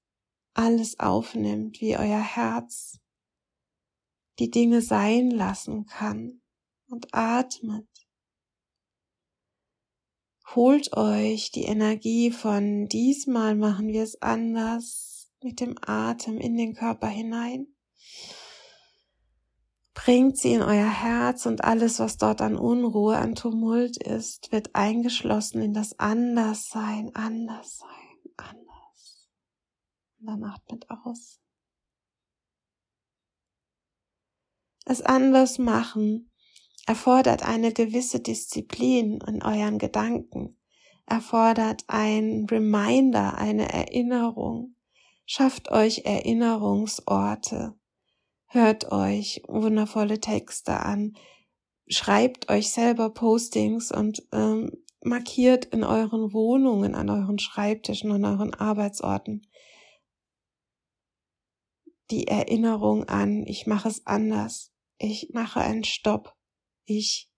alles 0.53 0.99
aufnimmt, 0.99 1.81
wie 1.81 1.97
euer 1.97 2.21
Herz 2.21 2.99
die 4.37 4.51
Dinge 4.51 4.81
sein 4.81 5.31
lassen 5.31 5.85
kann 5.85 6.41
und 6.87 7.13
atmet. 7.13 7.87
Holt 10.53 10.95
euch 10.97 11.51
die 11.51 11.63
Energie 11.63 12.31
von 12.31 12.87
diesmal 12.87 13.55
machen 13.55 13.87
wir 13.87 14.03
es 14.03 14.21
anders 14.21 15.10
mit 15.43 15.59
dem 15.59 15.75
Atem 15.81 16.37
in 16.37 16.57
den 16.57 16.73
Körper 16.73 17.07
hinein 17.07 17.67
bringt 19.93 20.37
sie 20.37 20.53
in 20.53 20.61
euer 20.61 20.89
Herz 20.89 21.45
und 21.45 21.63
alles, 21.63 21.99
was 21.99 22.17
dort 22.17 22.41
an 22.41 22.55
Unruhe, 22.55 23.17
an 23.17 23.35
Tumult 23.35 23.97
ist, 23.97 24.51
wird 24.51 24.73
eingeschlossen 24.73 25.61
in 25.61 25.73
das 25.73 25.99
Anderssein, 25.99 27.11
Anderssein, 27.13 27.89
anders. 28.37 29.29
Und 30.19 30.27
dann 30.27 30.43
atmet 30.43 30.89
aus. 30.89 31.39
Es 34.85 35.01
anders 35.01 35.59
machen 35.59 36.31
erfordert 36.87 37.43
eine 37.43 37.71
gewisse 37.71 38.19
Disziplin 38.19 39.19
in 39.27 39.43
euren 39.43 39.77
Gedanken, 39.77 40.57
erfordert 41.05 41.83
ein 41.87 42.47
Reminder, 42.49 43.37
eine 43.37 43.71
Erinnerung. 43.71 44.75
Schafft 45.33 45.71
euch 45.71 45.99
Erinnerungsorte. 45.99 47.79
Hört 48.47 48.91
euch 48.91 49.41
wundervolle 49.47 50.19
Texte 50.19 50.81
an, 50.81 51.15
schreibt 51.87 52.49
euch 52.51 52.71
selber 52.71 53.13
Postings 53.13 53.93
und 53.93 54.27
ähm, 54.33 54.73
markiert 55.01 55.63
in 55.63 55.85
euren 55.85 56.33
Wohnungen, 56.33 56.95
an 56.95 57.09
euren 57.09 57.39
Schreibtischen, 57.39 58.11
an 58.11 58.25
euren 58.25 58.53
Arbeitsorten 58.53 59.47
die 62.09 62.27
Erinnerung 62.27 63.05
an, 63.05 63.47
ich 63.47 63.67
mache 63.67 63.87
es 63.87 64.05
anders, 64.05 64.73
ich 64.97 65.29
mache 65.31 65.61
einen 65.61 65.85
Stopp, 65.85 66.35
ich 66.83 67.31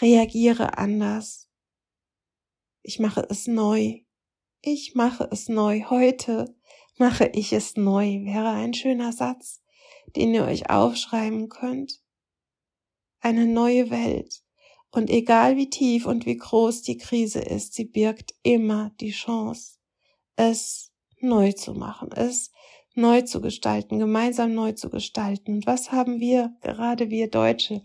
reagiere 0.00 0.78
anders, 0.78 1.50
ich 2.80 3.00
mache 3.00 3.26
es 3.28 3.46
neu, 3.46 4.00
ich 4.62 4.94
mache 4.94 5.28
es 5.30 5.50
neu, 5.50 5.82
heute 5.90 6.55
mache 6.98 7.30
ich 7.34 7.52
es 7.52 7.76
neu, 7.76 8.24
wäre 8.24 8.50
ein 8.50 8.74
schöner 8.74 9.12
Satz 9.12 9.60
den 10.14 10.34
ihr 10.34 10.44
euch 10.44 10.70
aufschreiben 10.70 11.48
könnt. 11.48 12.00
Eine 13.20 13.46
neue 13.46 13.90
Welt. 13.90 14.42
Und 14.90 15.10
egal 15.10 15.56
wie 15.56 15.68
tief 15.68 16.06
und 16.06 16.26
wie 16.26 16.36
groß 16.36 16.82
die 16.82 16.96
Krise 16.96 17.40
ist, 17.40 17.74
sie 17.74 17.84
birgt 17.84 18.34
immer 18.42 18.92
die 19.00 19.10
Chance, 19.10 19.78
es 20.36 20.92
neu 21.20 21.52
zu 21.52 21.74
machen, 21.74 22.12
es 22.12 22.50
neu 22.94 23.22
zu 23.22 23.40
gestalten, 23.40 23.98
gemeinsam 23.98 24.54
neu 24.54 24.72
zu 24.72 24.88
gestalten. 24.88 25.56
Und 25.56 25.66
was 25.66 25.92
haben 25.92 26.20
wir, 26.20 26.54
gerade 26.62 27.10
wir 27.10 27.28
Deutsche, 27.28 27.82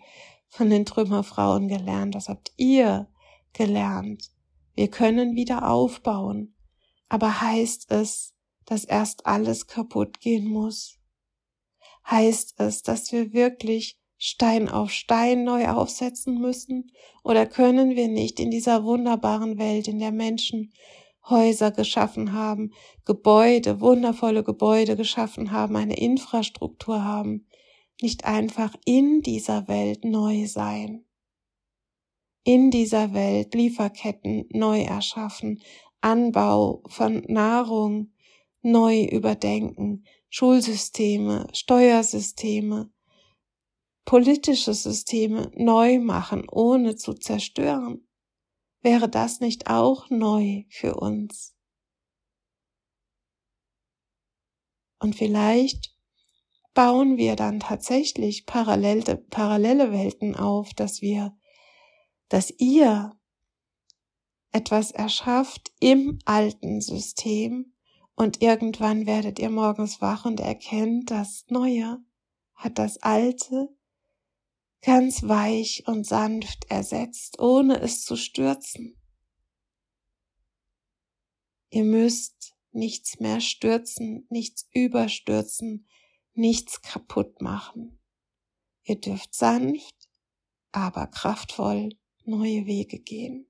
von 0.48 0.70
den 0.70 0.86
Trümmerfrauen 0.86 1.68
gelernt? 1.68 2.16
Was 2.16 2.30
habt 2.30 2.52
ihr 2.58 3.10
gelernt? 3.54 4.32
Wir 4.76 4.90
können 4.90 5.36
wieder 5.36 5.70
aufbauen. 5.70 6.56
Aber 7.10 7.42
heißt 7.42 7.92
es, 7.92 8.36
dass 8.66 8.84
erst 8.84 9.26
alles 9.26 9.68
kaputt 9.68 10.20
gehen 10.20 10.48
muss? 10.48 10.98
Heißt 12.10 12.56
es, 12.60 12.82
dass 12.82 13.12
wir 13.12 13.34
wirklich 13.34 13.98
Stein 14.18 14.70
auf 14.70 14.92
Stein 14.92 15.44
neu 15.44 15.68
aufsetzen 15.68 16.40
müssen? 16.40 16.92
Oder 17.24 17.46
können 17.46 17.96
wir 17.96 18.08
nicht 18.08 18.40
in 18.40 18.52
dieser 18.52 18.84
wunderbaren 18.84 19.58
Welt, 19.58 19.88
in 19.88 20.00
der 20.00 20.12
Menschen 20.12 20.72
Häuser 21.28 21.72
geschaffen 21.72 22.34
haben, 22.34 22.72
Gebäude, 23.06 23.80
wundervolle 23.80 24.44
Gebäude 24.44 24.96
geschaffen 24.96 25.52
haben, 25.52 25.76
eine 25.76 25.98
Infrastruktur 25.98 27.04
haben, 27.04 27.48
nicht 28.02 28.26
einfach 28.26 28.76
in 28.86 29.22
dieser 29.22 29.68
Welt 29.68 30.04
neu 30.04 30.48
sein? 30.48 31.06
In 32.44 32.72
dieser 32.72 33.14
Welt 33.14 33.54
Lieferketten 33.54 34.46
neu 34.52 34.82
erschaffen, 34.82 35.62
Anbau 36.02 36.82
von 36.88 37.24
Nahrung 37.28 38.12
neu 38.62 39.04
überdenken, 39.04 40.06
Schulsysteme, 40.30 41.48
Steuersysteme, 41.54 42.92
politische 44.06 44.74
Systeme 44.74 45.52
neu 45.56 46.00
machen, 46.00 46.48
ohne 46.50 46.96
zu 46.96 47.14
zerstören? 47.14 48.08
Wäre 48.82 49.10
das 49.10 49.40
nicht 49.40 49.68
auch 49.68 50.10
neu 50.10 50.64
für 50.70 50.96
uns? 50.96 51.56
Und 55.00 55.16
vielleicht 55.16 55.96
bauen 56.74 57.18
wir 57.18 57.36
dann 57.36 57.60
tatsächlich 57.60 58.46
parallele, 58.46 59.18
parallele 59.18 59.92
Welten 59.92 60.36
auf, 60.36 60.74
dass 60.74 61.02
wir, 61.02 61.36
dass 62.30 62.52
ihr 62.58 63.18
etwas 64.52 64.92
erschafft 64.92 65.72
im 65.80 66.20
alten 66.26 66.82
System, 66.82 67.74
und 68.22 68.44
irgendwann 68.44 69.08
werdet 69.08 69.40
ihr 69.40 69.50
morgens 69.50 70.00
wach 70.00 70.26
und 70.26 70.40
erkennt, 70.40 71.10
das 71.10 71.46
Neue 71.48 72.06
hat 72.54 72.78
das 72.78 73.00
Alte 73.00 73.76
ganz 74.84 75.24
weich 75.24 75.88
und 75.88 76.06
sanft 76.06 76.70
ersetzt, 76.70 77.40
ohne 77.40 77.80
es 77.80 78.06
zu 78.06 78.16
stürzen. 78.16 78.96
Ihr 81.72 81.84
müsst 81.84 82.56
nichts 82.70 83.20
mehr 83.20 83.42
stürzen, 83.42 84.28
nichts 84.30 84.70
überstürzen, 84.72 85.88
nichts 86.36 86.84
kaputt 86.84 87.42
machen. 87.42 88.00
Ihr 88.84 89.02
dürft 89.02 89.34
sanft, 89.34 89.96
aber 90.72 91.08
kraftvoll 91.08 91.98
neue 92.24 92.68
Wege 92.68 93.00
gehen. 93.00 93.50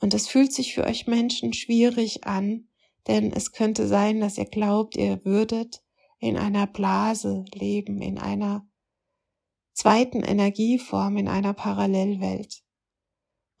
Und 0.00 0.14
es 0.14 0.26
fühlt 0.26 0.52
sich 0.52 0.74
für 0.74 0.82
euch 0.82 1.06
Menschen 1.06 1.52
schwierig 1.52 2.24
an, 2.24 2.68
denn 3.06 3.32
es 3.32 3.52
könnte 3.52 3.86
sein, 3.86 4.20
dass 4.20 4.38
ihr 4.38 4.46
glaubt, 4.46 4.96
ihr 4.96 5.24
würdet 5.24 5.82
in 6.18 6.36
einer 6.36 6.66
Blase 6.66 7.44
leben, 7.52 8.00
in 8.00 8.18
einer 8.18 8.66
zweiten 9.72 10.22
Energieform, 10.22 11.16
in 11.16 11.28
einer 11.28 11.52
Parallelwelt. 11.52 12.62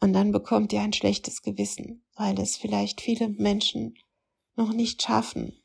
Und 0.00 0.12
dann 0.12 0.32
bekommt 0.32 0.72
ihr 0.72 0.80
ein 0.80 0.92
schlechtes 0.92 1.42
Gewissen, 1.42 2.04
weil 2.16 2.38
es 2.40 2.56
vielleicht 2.56 3.00
viele 3.00 3.28
Menschen 3.28 3.98
noch 4.54 4.72
nicht 4.72 5.02
schaffen, 5.02 5.62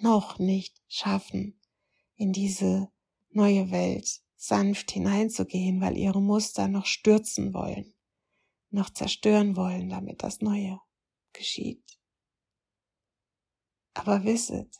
noch 0.00 0.38
nicht 0.38 0.80
schaffen, 0.88 1.60
in 2.16 2.32
diese 2.32 2.88
neue 3.30 3.70
Welt 3.70 4.20
sanft 4.36 4.90
hineinzugehen, 4.92 5.80
weil 5.80 5.96
ihre 5.96 6.22
Muster 6.22 6.68
noch 6.68 6.86
stürzen 6.86 7.52
wollen, 7.52 7.94
noch 8.70 8.90
zerstören 8.90 9.56
wollen, 9.56 9.88
damit 9.88 10.22
das 10.22 10.40
Neue 10.40 10.80
geschieht. 11.32 11.95
Aber 13.96 14.24
wisset, 14.24 14.76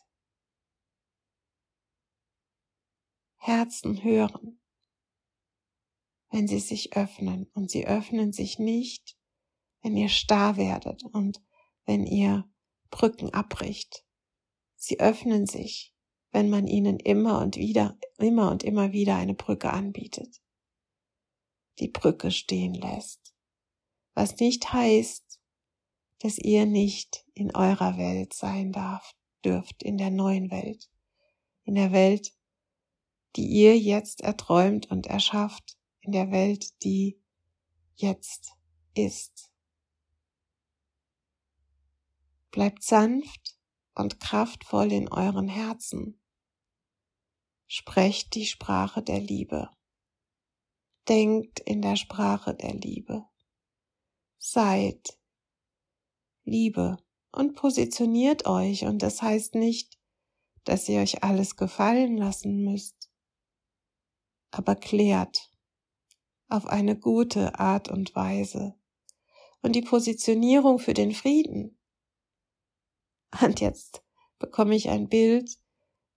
Herzen 3.36 4.04
hören, 4.04 4.60
wenn 6.30 6.46
sie 6.46 6.58
sich 6.58 6.98
öffnen 6.98 7.48
und 7.54 7.70
sie 7.70 7.86
öffnen 7.86 8.34
sich 8.34 8.58
nicht, 8.58 9.16
wenn 9.80 9.96
ihr 9.96 10.10
starr 10.10 10.58
werdet 10.58 11.02
und 11.02 11.42
wenn 11.86 12.04
ihr 12.06 12.46
Brücken 12.90 13.32
abbricht. 13.32 14.04
Sie 14.74 15.00
öffnen 15.00 15.46
sich, 15.46 15.94
wenn 16.32 16.50
man 16.50 16.66
ihnen 16.66 17.00
immer 17.00 17.40
und 17.40 17.56
wieder, 17.56 17.98
immer 18.18 18.50
und 18.50 18.64
immer 18.64 18.92
wieder 18.92 19.16
eine 19.16 19.34
Brücke 19.34 19.72
anbietet. 19.72 20.42
Die 21.78 21.88
Brücke 21.88 22.30
stehen 22.30 22.74
lässt. 22.74 23.34
Was 24.12 24.36
nicht 24.40 24.74
heißt, 24.74 25.25
dass 26.20 26.38
ihr 26.38 26.66
nicht 26.66 27.24
in 27.34 27.54
eurer 27.54 27.98
Welt 27.98 28.32
sein 28.32 28.72
darf, 28.72 29.14
dürft, 29.44 29.82
in 29.82 29.98
der 29.98 30.10
neuen 30.10 30.50
Welt, 30.50 30.90
in 31.64 31.74
der 31.74 31.92
Welt, 31.92 32.32
die 33.36 33.46
ihr 33.46 33.78
jetzt 33.78 34.22
erträumt 34.22 34.90
und 34.90 35.06
erschafft, 35.06 35.76
in 36.00 36.12
der 36.12 36.30
Welt, 36.30 36.82
die 36.82 37.20
jetzt 37.96 38.52
ist. 38.94 39.50
Bleibt 42.50 42.82
sanft 42.82 43.58
und 43.94 44.20
kraftvoll 44.20 44.92
in 44.92 45.08
euren 45.10 45.48
Herzen. 45.48 46.18
Sprecht 47.66 48.34
die 48.34 48.46
Sprache 48.46 49.02
der 49.02 49.20
Liebe. 49.20 49.68
Denkt 51.08 51.60
in 51.60 51.82
der 51.82 51.96
Sprache 51.96 52.54
der 52.54 52.74
Liebe. 52.74 53.26
Seid 54.38 55.18
Liebe 56.46 56.96
und 57.32 57.54
positioniert 57.54 58.46
euch. 58.46 58.84
Und 58.84 59.02
das 59.02 59.20
heißt 59.20 59.54
nicht, 59.54 59.98
dass 60.64 60.88
ihr 60.88 61.00
euch 61.00 61.22
alles 61.22 61.56
gefallen 61.56 62.16
lassen 62.16 62.64
müsst, 62.64 63.10
aber 64.50 64.74
klärt 64.74 65.50
auf 66.48 66.66
eine 66.66 66.98
gute 66.98 67.58
Art 67.58 67.90
und 67.90 68.14
Weise. 68.14 68.74
Und 69.62 69.74
die 69.74 69.82
Positionierung 69.82 70.78
für 70.78 70.94
den 70.94 71.12
Frieden. 71.12 71.78
Und 73.42 73.60
jetzt 73.60 74.02
bekomme 74.38 74.76
ich 74.76 74.88
ein 74.88 75.08
Bild, 75.08 75.58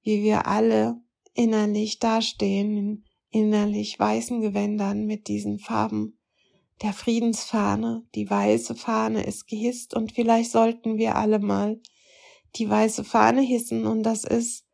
wie 0.04 0.24
wir 0.24 0.46
alle 0.46 1.02
innerlich 1.34 2.00
dastehen, 2.00 2.78
in 2.78 3.06
innerlich 3.32 4.00
weißen 4.00 4.42
Gewändern 4.42 5.06
mit 5.06 5.28
diesen 5.28 5.60
Farben 5.60 6.19
der 6.82 6.94
Friedensfahne. 6.94 8.06
Die 8.16 8.30
weiße 8.30 8.76
Fahne 8.76 9.24
ist 9.24 9.48
gehisst 9.48 9.94
und 9.94 10.12
vielleicht 10.12 10.52
sollten 10.52 10.98
wir 10.98 11.16
alle 11.16 11.40
mal 11.40 11.80
die 12.56 12.70
weiße 12.70 13.04
Fahne 13.04 13.42
hissen 13.42 13.86
und 13.86 14.04
das 14.04 14.24
ist 14.24 14.66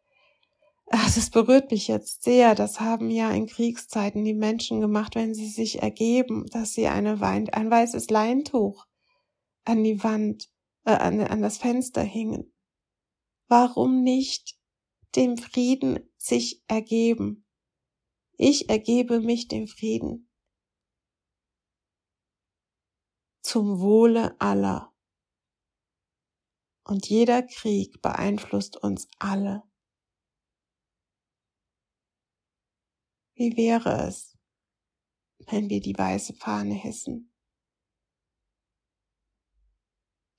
Ach, 0.88 1.14
das 1.16 1.32
berührt 1.32 1.72
mich 1.72 1.88
jetzt 1.88 2.24
sehr. 2.24 2.54
Das 2.54 2.80
haben 2.80 3.10
ja 3.10 3.32
in 3.32 3.48
Kriegszeiten 3.48 4.24
die 4.24 4.36
Menschen 4.36 4.82
gemacht, 4.82 5.16
wenn 5.16 5.34
sie 5.34 5.48
sich 5.48 5.82
ergeben, 5.82 6.46
dass 6.52 6.74
sie 6.74 6.88
eine 6.88 7.20
Wein, 7.20 7.50
ein 7.50 7.72
weißes 7.72 8.10
Leintuch 8.10 8.86
an 9.64 9.84
die 9.84 10.04
Wand, 10.04 10.50
äh, 10.86 10.92
an, 10.92 11.20
an 11.22 11.42
das 11.42 11.58
Fenster 11.58 12.04
hingen. 12.04 12.54
Warum 13.48 14.04
nicht 14.04 14.60
dem 15.16 15.38
Frieden 15.38 16.00
sich 16.18 16.64
ergeben? 16.68 17.46
Ich 18.38 18.70
ergebe 18.70 19.22
mich 19.22 19.48
dem 19.48 19.68
Frieden. 19.68 20.30
Zum 23.48 23.80
Wohle 23.80 24.42
aller. 24.42 24.92
Und 26.84 27.08
jeder 27.08 27.44
Krieg 27.44 28.02
beeinflusst 28.02 28.76
uns 28.76 29.08
alle. 29.20 29.62
Wie 33.36 33.56
wäre 33.56 34.08
es, 34.08 34.36
wenn 35.46 35.70
wir 35.70 35.80
die 35.80 35.96
weiße 35.96 36.34
Fahne 36.34 36.74
hissen? 36.74 37.32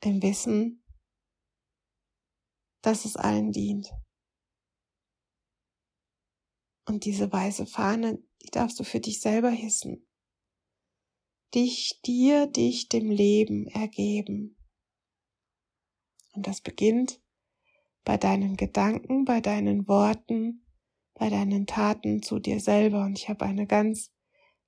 Im 0.01 0.21
Wissen, 0.21 0.85
dass 2.83 3.05
es 3.05 3.15
allen 3.15 3.53
dient. 3.53 3.89
Und 6.89 7.05
diese 7.05 7.33
weiße 7.33 7.67
Fahne, 7.67 8.19
die 8.43 8.51
darfst 8.51 8.81
du 8.81 8.83
für 8.83 8.99
dich 8.99 9.21
selber 9.21 9.51
hissen. 9.51 10.09
Dich, 11.55 12.01
dir, 12.05 12.47
dich 12.47 12.89
dem 12.89 13.11
Leben 13.11 13.67
ergeben. 13.69 14.57
Und 16.35 16.47
das 16.47 16.61
beginnt 16.61 17.21
bei 18.05 18.17
deinen 18.17 18.57
Gedanken, 18.57 19.25
bei 19.25 19.41
deinen 19.41 19.89
Worten, 19.89 20.65
bei 21.15 21.31
deinen 21.31 21.67
Taten 21.67 22.23
zu 22.23 22.39
dir 22.39 22.61
selber. 22.61 23.05
Und 23.05 23.19
ich 23.19 23.29
habe 23.29 23.45
eine 23.45 23.67
ganz 23.67 24.13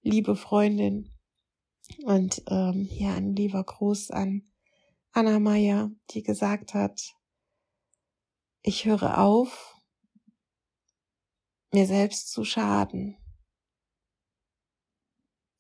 liebe 0.02 0.34
Freundin 0.34 1.12
und 2.04 2.42
ähm, 2.48 2.88
hier 2.90 3.12
ein 3.14 3.34
lieber 3.34 3.64
Gruß 3.64 4.10
an 4.10 4.50
Anna 5.12 5.38
Meyer, 5.38 5.90
die 6.10 6.22
gesagt 6.22 6.74
hat, 6.74 7.14
ich 8.62 8.84
höre 8.84 9.18
auf, 9.18 9.76
mir 11.72 11.86
selbst 11.86 12.30
zu 12.30 12.44
schaden. 12.44 13.16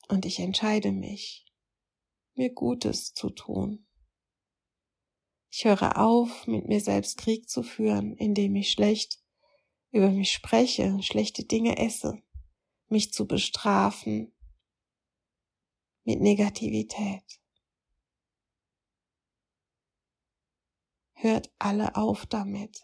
Und 0.08 0.24
ich 0.24 0.38
entscheide 0.38 0.90
mich, 0.90 1.46
mir 2.34 2.50
Gutes 2.52 3.12
zu 3.12 3.30
tun. 3.30 3.86
Ich 5.50 5.64
höre 5.64 5.98
auf, 5.98 6.46
mit 6.46 6.66
mir 6.66 6.80
selbst 6.80 7.18
Krieg 7.18 7.48
zu 7.48 7.62
führen, 7.62 8.16
indem 8.16 8.56
ich 8.56 8.70
schlecht 8.70 9.18
über 9.90 10.10
mich 10.10 10.32
spreche, 10.32 11.02
schlechte 11.02 11.44
Dinge 11.44 11.78
esse, 11.78 12.22
mich 12.88 13.12
zu 13.12 13.26
bestrafen 13.26 14.32
mit 16.04 16.20
Negativität. 16.20 17.24
Hört 21.12 21.50
alle 21.58 21.96
auf 21.96 22.26
damit. 22.26 22.82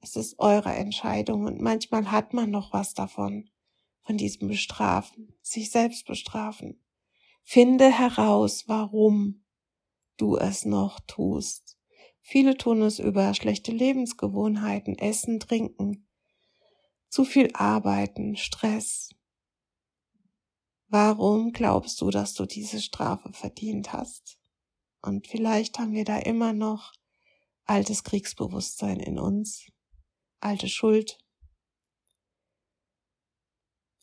Es 0.00 0.16
ist 0.16 0.38
eure 0.38 0.72
Entscheidung 0.72 1.44
und 1.44 1.60
manchmal 1.60 2.10
hat 2.10 2.32
man 2.32 2.50
noch 2.50 2.72
was 2.72 2.94
davon, 2.94 3.50
von 4.04 4.16
diesem 4.16 4.48
Bestrafen, 4.48 5.34
sich 5.42 5.70
selbst 5.70 6.06
bestrafen. 6.06 6.80
Finde 7.42 7.90
heraus, 7.90 8.64
warum 8.68 9.44
du 10.16 10.36
es 10.36 10.64
noch 10.64 11.00
tust. 11.00 11.76
Viele 12.20 12.56
tun 12.56 12.82
es 12.82 12.98
über 12.98 13.34
schlechte 13.34 13.72
Lebensgewohnheiten, 13.72 14.98
Essen, 14.98 15.40
Trinken, 15.40 16.06
zu 17.08 17.24
viel 17.24 17.50
Arbeiten, 17.52 18.36
Stress. 18.36 19.10
Warum 20.88 21.52
glaubst 21.52 22.00
du, 22.00 22.10
dass 22.10 22.34
du 22.34 22.46
diese 22.46 22.80
Strafe 22.80 23.32
verdient 23.32 23.92
hast? 23.92 24.38
Und 25.02 25.26
vielleicht 25.26 25.78
haben 25.78 25.92
wir 25.92 26.04
da 26.04 26.18
immer 26.18 26.52
noch 26.52 26.92
altes 27.64 28.04
Kriegsbewusstsein 28.04 29.00
in 29.00 29.18
uns, 29.18 29.66
alte 30.40 30.68
Schuld. 30.68 31.18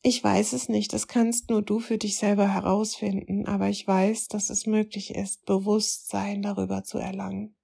Ich 0.03 0.23
weiß 0.23 0.53
es 0.53 0.67
nicht, 0.67 0.93
das 0.93 1.07
kannst 1.07 1.51
nur 1.51 1.61
du 1.61 1.79
für 1.79 1.99
dich 1.99 2.17
selber 2.17 2.51
herausfinden, 2.51 3.45
aber 3.45 3.69
ich 3.69 3.87
weiß, 3.87 4.29
dass 4.29 4.49
es 4.49 4.65
möglich 4.65 5.13
ist, 5.13 5.45
Bewusstsein 5.45 6.41
darüber 6.41 6.83
zu 6.83 6.97
erlangen. 6.97 7.55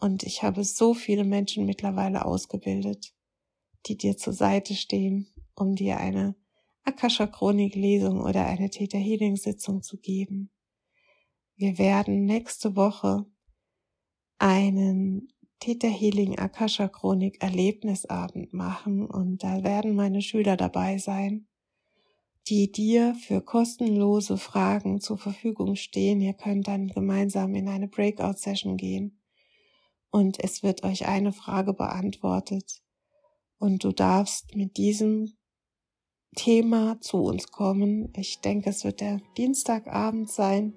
Und 0.00 0.22
ich 0.22 0.42
habe 0.42 0.64
so 0.64 0.94
viele 0.94 1.24
Menschen 1.24 1.66
mittlerweile 1.66 2.24
ausgebildet, 2.24 3.14
die 3.86 3.98
dir 3.98 4.16
zur 4.16 4.32
Seite 4.32 4.74
stehen, 4.74 5.28
um 5.54 5.76
dir 5.76 5.98
eine 5.98 6.36
Akasha 6.84 7.26
Chronik 7.26 7.74
Lesung 7.74 8.22
oder 8.22 8.46
eine 8.46 8.70
Theta 8.70 8.96
Healing 8.96 9.36
Sitzung 9.36 9.82
zu 9.82 9.98
geben. 9.98 10.50
Wir 11.54 11.76
werden 11.76 12.24
nächste 12.24 12.76
Woche 12.76 13.26
einen 14.38 15.28
Theta 15.62 15.86
Healing 15.86 16.40
Akasha 16.40 16.88
Chronik 16.88 17.40
Erlebnisabend 17.40 18.52
machen 18.52 19.06
und 19.06 19.44
da 19.44 19.62
werden 19.62 19.94
meine 19.94 20.20
Schüler 20.20 20.56
dabei 20.56 20.98
sein, 20.98 21.46
die 22.48 22.72
dir 22.72 23.14
für 23.14 23.40
kostenlose 23.40 24.38
Fragen 24.38 25.00
zur 25.00 25.18
Verfügung 25.18 25.76
stehen. 25.76 26.20
Ihr 26.20 26.32
könnt 26.32 26.66
dann 26.66 26.88
gemeinsam 26.88 27.54
in 27.54 27.68
eine 27.68 27.86
Breakout 27.86 28.38
Session 28.38 28.76
gehen 28.76 29.22
und 30.10 30.42
es 30.42 30.64
wird 30.64 30.82
euch 30.82 31.06
eine 31.06 31.32
Frage 31.32 31.74
beantwortet 31.74 32.82
und 33.58 33.84
du 33.84 33.92
darfst 33.92 34.56
mit 34.56 34.76
diesem 34.76 35.32
Thema 36.34 37.00
zu 37.00 37.18
uns 37.18 37.52
kommen. 37.52 38.12
Ich 38.16 38.40
denke, 38.40 38.70
es 38.70 38.82
wird 38.82 39.00
der 39.00 39.20
Dienstagabend 39.36 40.28
sein. 40.28 40.74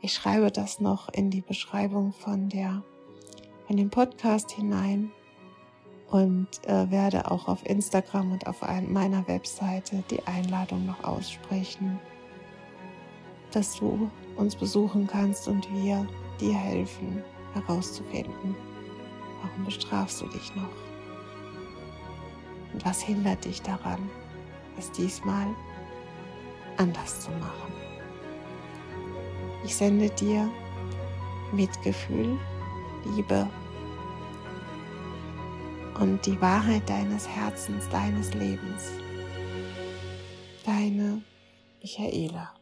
Ich 0.00 0.12
schreibe 0.12 0.52
das 0.52 0.78
noch 0.78 1.08
in 1.08 1.28
die 1.28 1.42
Beschreibung 1.42 2.12
von 2.12 2.48
der, 2.48 2.84
von 3.68 3.76
dem 3.76 3.90
Podcast 3.90 4.50
hinein 4.50 5.12
und 6.10 6.48
äh, 6.64 6.90
werde 6.90 7.30
auch 7.30 7.48
auf 7.48 7.64
Instagram 7.66 8.32
und 8.32 8.46
auf 8.46 8.62
ein, 8.62 8.90
meiner 8.90 9.28
Webseite 9.28 10.02
die 10.10 10.26
Einladung 10.26 10.86
noch 10.86 11.04
aussprechen, 11.04 12.00
dass 13.52 13.76
du 13.76 14.10
uns 14.36 14.56
besuchen 14.56 15.06
kannst 15.06 15.48
und 15.48 15.70
wir 15.74 16.08
dir 16.40 16.54
helfen 16.54 17.22
herauszufinden, 17.52 18.56
warum 19.42 19.64
bestrafst 19.66 20.22
du 20.22 20.26
dich 20.28 20.56
noch. 20.56 20.72
Und 22.72 22.86
was 22.86 23.02
hindert 23.02 23.44
dich 23.44 23.60
daran, 23.60 24.08
es 24.78 24.90
diesmal 24.92 25.46
anders 26.78 27.20
zu 27.20 27.30
machen? 27.32 27.74
Ich 29.62 29.76
sende 29.76 30.08
dir 30.08 30.50
Mitgefühl, 31.52 32.38
Liebe 33.14 33.48
und 35.98 36.24
die 36.26 36.40
Wahrheit 36.40 36.88
deines 36.88 37.28
Herzens, 37.28 37.88
deines 37.88 38.34
Lebens. 38.34 38.92
Deine 40.64 41.22
Michaela. 41.80 42.57